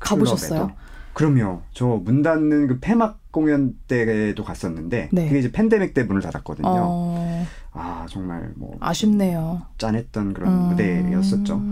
가보셨어요? 0.00 0.48
클럽에도. 0.60 0.84
그럼요. 1.14 1.62
저 1.72 1.86
문 2.04 2.22
닫는 2.22 2.66
그 2.66 2.78
폐막 2.80 3.20
공연 3.30 3.74
때도 3.88 4.44
갔었는데 4.44 5.10
네. 5.12 5.26
그게 5.26 5.38
이제 5.38 5.50
팬데믹 5.52 5.94
때 5.94 6.02
문을 6.04 6.20
닫았거든요. 6.22 6.68
어, 6.68 7.46
아 7.72 8.04
정말 8.10 8.52
뭐 8.56 8.76
아쉽네요. 8.80 9.62
짠했던 9.78 10.34
그런 10.34 10.52
음. 10.52 10.68
무대였었죠. 10.70 11.62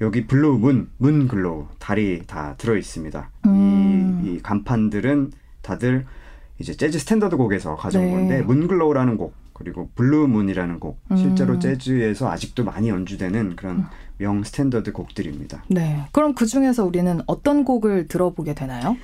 여기 0.00 0.26
Blue 0.28 0.58
Moon, 0.58 0.90
Moonglow 0.96 1.66
달이 1.80 2.22
다 2.26 2.54
들어 2.56 2.76
있습니다. 2.76 3.30
음. 3.46 4.22
이, 4.24 4.34
이 4.34 4.42
간판들은 4.42 5.32
다들 5.60 6.06
이제 6.58 6.74
재즈 6.76 6.98
스탠더드 6.98 7.36
곡에서 7.36 7.76
가져온 7.76 8.06
네. 8.06 8.12
건데 8.12 8.42
Moonglow라는 8.42 9.16
곡 9.16 9.34
그리고 9.52 9.90
Blue 9.94 10.28
Moon이라는 10.28 10.78
곡 10.80 11.00
실제로 11.16 11.54
음. 11.54 11.60
재즈에서 11.60 12.30
아직도 12.30 12.64
많이 12.64 12.88
연주되는 12.88 13.56
그런 13.56 13.86
명 14.18 14.42
스탠더드 14.42 14.92
곡들입니다. 14.92 15.64
네. 15.68 16.04
그럼 16.12 16.34
그 16.34 16.46
중에서 16.46 16.84
우리는 16.84 17.20
어떤 17.26 17.64
곡을 17.64 18.08
들어보게 18.08 18.54
되나요? 18.54 18.96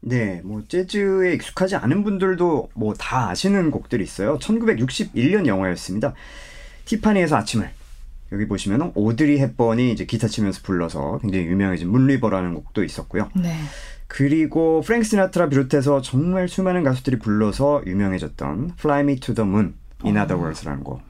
네, 0.00 0.40
뭐 0.44 0.62
재즈에 0.68 1.34
익숙하지 1.34 1.76
않은 1.76 2.04
분들도 2.04 2.70
뭐 2.74 2.94
다 2.98 3.30
아시는 3.30 3.70
곡들이 3.70 4.04
있어요. 4.04 4.38
1961년 4.38 5.46
영화였습니다. 5.46 6.14
티파니에서 6.84 7.36
아침을 7.36 7.70
여기 8.32 8.46
보시면 8.46 8.92
오드리 8.94 9.38
헵번이 9.38 9.90
이제 9.92 10.04
기타 10.04 10.28
치면서 10.28 10.60
불러서 10.62 11.18
굉장히 11.22 11.46
유명해진 11.46 11.88
Moon 11.90 12.07
River라는 12.07 12.54
곡도 12.54 12.84
있었고요. 12.84 13.30
네. 13.34 13.54
그리고 14.08 14.80
프랭크 14.80 15.04
시나트라 15.04 15.48
비롯해서 15.48 16.02
정말 16.02 16.48
수많은 16.48 16.82
가수들이 16.82 17.18
불러서 17.18 17.82
유명해졌던 17.86 18.72
Fly 18.78 19.00
Me 19.02 19.16
to 19.20 19.34
the 19.34 19.48
Moon, 19.48 19.74
In 20.04 20.16
Other 20.16 20.42
Words라는 20.42 20.82
곡 20.82 21.00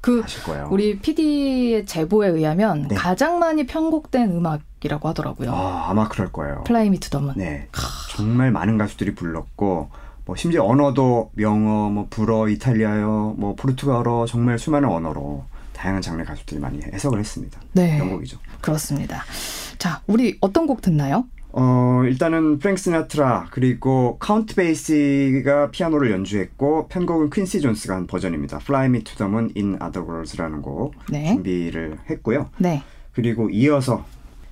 그. 0.00 0.24
우리 0.70 0.98
PD의 0.98 1.84
제보에 1.84 2.28
의하면 2.28 2.88
네. 2.88 2.94
가장 2.94 3.38
많이 3.38 3.66
편곡된 3.66 4.30
음악이라고 4.30 5.08
하더라고요. 5.08 5.52
아, 5.52 5.90
아마 5.90 6.08
그럴 6.08 6.32
거예요. 6.32 6.64
Fly 6.64 6.88
Me 6.88 6.99
to 6.99 7.10
the 7.10 7.19
Moon. 7.19 7.34
네, 7.36 7.68
정말 8.10 8.50
많은 8.50 8.78
가수들이 8.78 9.14
불렀고 9.14 9.90
뭐 10.24 10.36
심지어 10.36 10.64
언어도 10.64 11.30
영어, 11.38 11.90
뭐 11.90 12.06
불어, 12.08 12.48
이탈리아어, 12.48 13.34
뭐 13.36 13.54
포르투갈어 13.56 14.26
정말 14.26 14.58
수많은 14.58 14.88
언어로 14.88 15.44
다양한 15.74 16.00
장르 16.02 16.24
가수들이 16.24 16.60
많이 16.60 16.80
해석을 16.82 17.18
했습니다. 17.18 17.60
네. 17.72 17.98
명곡이죠. 17.98 18.38
그렇습니다. 18.60 19.22
자, 19.78 20.02
우리 20.06 20.38
어떤 20.40 20.66
곡 20.66 20.80
듣나요? 20.82 21.26
어, 21.52 22.02
일단은 22.04 22.58
프랭크 22.58 22.80
시나트라 22.80 23.48
그리고 23.50 24.16
카운트 24.18 24.54
베이시가 24.54 25.70
피아노를 25.70 26.10
연주했고 26.10 26.88
편곡은 26.88 27.30
퀸시 27.30 27.60
존스가 27.60 27.94
한 27.94 28.06
버전입니다. 28.06 28.58
Fly 28.62 28.86
Me 28.86 29.04
to 29.04 29.16
the 29.16 29.28
Moon 29.30 29.52
in 29.56 29.74
Other 29.82 30.06
Worlds라는 30.06 30.62
곡 30.62 30.94
네. 31.10 31.26
준비를 31.26 31.98
했고요. 32.08 32.50
네. 32.58 32.82
그리고 33.12 33.50
이어서 33.50 34.04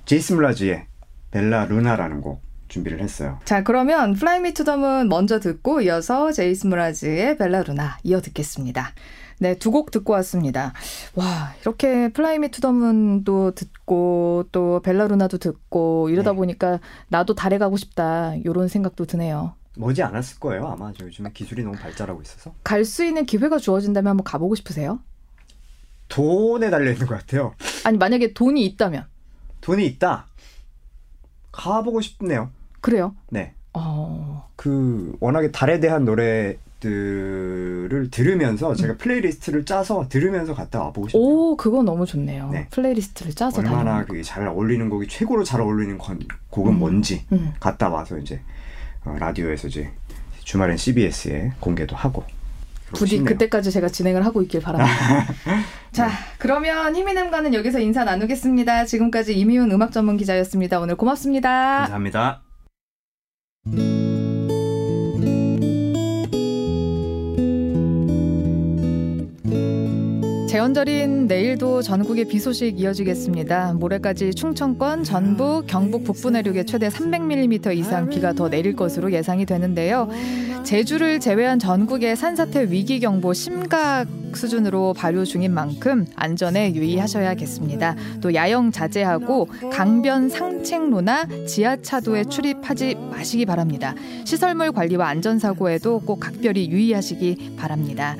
제이슨 0.05 0.37
므라즈의 0.37 0.85
Bella 1.31 1.65
Luna라는 1.65 2.21
곡 2.21 2.41
준비를 2.69 2.99
했어요. 3.01 3.39
자, 3.45 3.63
그러면 3.63 4.13
Fly 4.13 4.39
Me 4.39 4.51
to 4.51 4.63
the 4.63 4.83
Moon 4.83 5.09
먼저 5.09 5.39
듣고 5.39 5.81
이어서 5.81 6.31
제이슨 6.31 6.67
므라즈의 6.67 7.37
Bella 7.37 7.63
Luna 7.63 7.97
이어 8.03 8.21
듣겠습니다. 8.21 8.93
네, 9.39 9.55
두 9.57 9.71
곡 9.71 9.91
듣고 9.91 10.13
왔습니다. 10.13 10.73
와, 11.15 11.53
이렇게 11.61 12.09
Fly 12.09 12.39
Me 12.39 12.49
to 12.49 12.61
the 12.61 12.91
Moon도 12.91 13.51
듣고 13.55 14.45
또 14.51 14.81
Bella 14.81 15.07
Luna도 15.07 15.37
듣고 15.37 16.09
이러다 16.09 16.31
네. 16.31 16.35
보니까 16.37 16.79
나도 17.07 17.35
달에 17.35 17.57
가고 17.57 17.77
싶다. 17.77 18.35
이런 18.35 18.67
생각도 18.67 19.05
드네요. 19.05 19.53
머지 19.77 20.03
않았을 20.03 20.39
거예요. 20.39 20.67
아마 20.67 20.91
저 20.97 21.05
요즘에 21.05 21.31
기술이 21.33 21.63
너무 21.63 21.77
발달하고 21.77 22.21
있어서 22.21 22.53
갈 22.63 22.83
수 22.83 23.05
있는 23.05 23.25
기회가 23.25 23.57
주어진다면 23.59 24.09
한번 24.09 24.23
가보고 24.25 24.55
싶으세요? 24.55 24.99
돈에 26.09 26.69
달려 26.69 26.91
있는 26.91 27.05
것 27.07 27.15
같아요. 27.19 27.53
아니, 27.85 27.97
만약에 27.97 28.33
돈이 28.33 28.65
있다면. 28.65 29.05
돈이 29.61 29.85
있다. 29.85 30.25
가보고 31.51 32.01
싶네요. 32.01 32.49
그래요? 32.81 33.15
네. 33.29 33.53
어, 33.73 34.49
그 34.55 35.15
워낙에 35.19 35.51
달에 35.51 35.79
대한 35.79 36.05
노래들을 36.05 36.59
들으면서 38.11 38.73
제가 38.75 38.97
playlist를 38.97 39.65
짜서 39.65 40.07
들으면서 40.09 40.53
갔다 40.53 40.81
와보고 40.81 41.09
싶네요. 41.09 41.27
오, 41.27 41.57
그건 41.57 41.85
너무 41.85 42.05
좋네요. 42.05 42.49
네. 42.49 42.67
playlist를 42.71 43.33
짜서 43.33 43.61
얼마나. 43.61 44.03
그게 44.05 44.21
잘 44.23 44.47
어울리는 44.47 44.89
곡이 44.89 45.07
최고로 45.07 45.43
잘 45.43 45.61
어울리는 45.61 45.97
건, 45.97 46.19
곡은 46.49 46.73
음. 46.73 46.79
뭔지 46.79 47.25
음. 47.31 47.53
갔다 47.59 47.89
와서 47.89 48.17
이제 48.17 48.41
어, 49.05 49.15
라디오에서 49.19 49.67
이제 49.67 49.91
주말엔 50.43 50.77
CBS에 50.77 51.53
공개도 51.59 51.95
하고 51.95 52.23
부디 52.93 53.17
싶네요. 53.17 53.25
그때까지 53.33 53.71
제가 53.71 53.87
진행을 53.87 54.25
하고 54.25 54.41
있길 54.41 54.61
바랍니다. 54.61 54.91
자, 55.91 56.09
그러면 56.39 56.95
히미넴과는 56.95 57.53
여기서 57.53 57.79
인사 57.79 58.03
나누겠습니다. 58.03 58.85
지금까지 58.85 59.37
이미훈 59.37 59.71
음악 59.71 59.91
전문 59.91 60.17
기자였습니다. 60.17 60.79
오늘 60.79 60.95
고맙습니다. 60.95 61.49
감사합니다. 61.81 62.48
thank 63.65 63.79
you 63.79 63.98
재언절인 70.49 71.27
내일도 71.27 71.83
전국에 71.83 72.23
비 72.23 72.39
소식 72.39 72.79
이어지겠습니다. 72.79 73.73
모레까지 73.73 74.33
충청권, 74.33 75.03
전북, 75.03 75.67
경북 75.67 76.03
북부 76.03 76.31
내륙에 76.31 76.63
최대 76.65 76.89
300mm 76.89 77.77
이상 77.77 78.09
비가 78.09 78.33
더 78.33 78.49
내릴 78.49 78.75
것으로 78.75 79.11
예상이 79.13 79.45
되는데요. 79.45 80.09
제주를 80.63 81.19
제외한 81.19 81.59
전국의 81.59 82.15
산사태 82.15 82.71
위기 82.71 82.99
경보 82.99 83.31
심각 83.33 84.07
수준으로 84.33 84.95
발효 84.95 85.23
중인 85.23 85.53
만큼 85.53 86.07
안전에 86.15 86.73
유의하셔야겠습니다. 86.73 87.95
또 88.19 88.33
야영 88.33 88.71
자제하고 88.71 89.49
강변 89.71 90.29
상책로나 90.29 91.27
지하차도에 91.45 92.23
출입하지 92.23 92.95
마시기 93.11 93.45
바랍니다. 93.45 93.93
시설물 94.25 94.71
관리와 94.71 95.09
안전사고에도 95.09 95.99
꼭 95.99 96.19
각별히 96.19 96.71
유의하시기 96.71 97.53
바랍니다. 97.55 98.15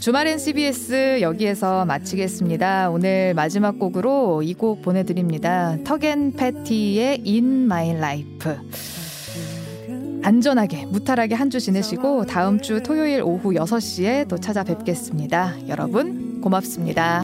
주말엔 0.00 0.38
CBS 0.38 1.20
여기에서 1.22 1.84
마치겠습니다. 1.84 2.90
오늘 2.90 3.34
마지막 3.34 3.78
곡으로 3.78 4.42
이 4.42 4.54
곡 4.54 4.82
보내드립니다. 4.82 5.76
턱앤 5.84 6.32
패티의 6.32 7.22
In 7.26 7.64
My 7.64 7.90
Life. 7.90 8.52
안전하게 10.22 10.86
무탈하게 10.86 11.34
한 11.34 11.50
주 11.50 11.58
지내시고 11.60 12.26
다음 12.26 12.60
주 12.60 12.82
토요일 12.82 13.22
오후 13.22 13.52
6시에 13.54 14.28
또 14.28 14.36
찾아뵙겠습니다. 14.38 15.68
여러분 15.68 16.40
고맙습니다. 16.42 17.16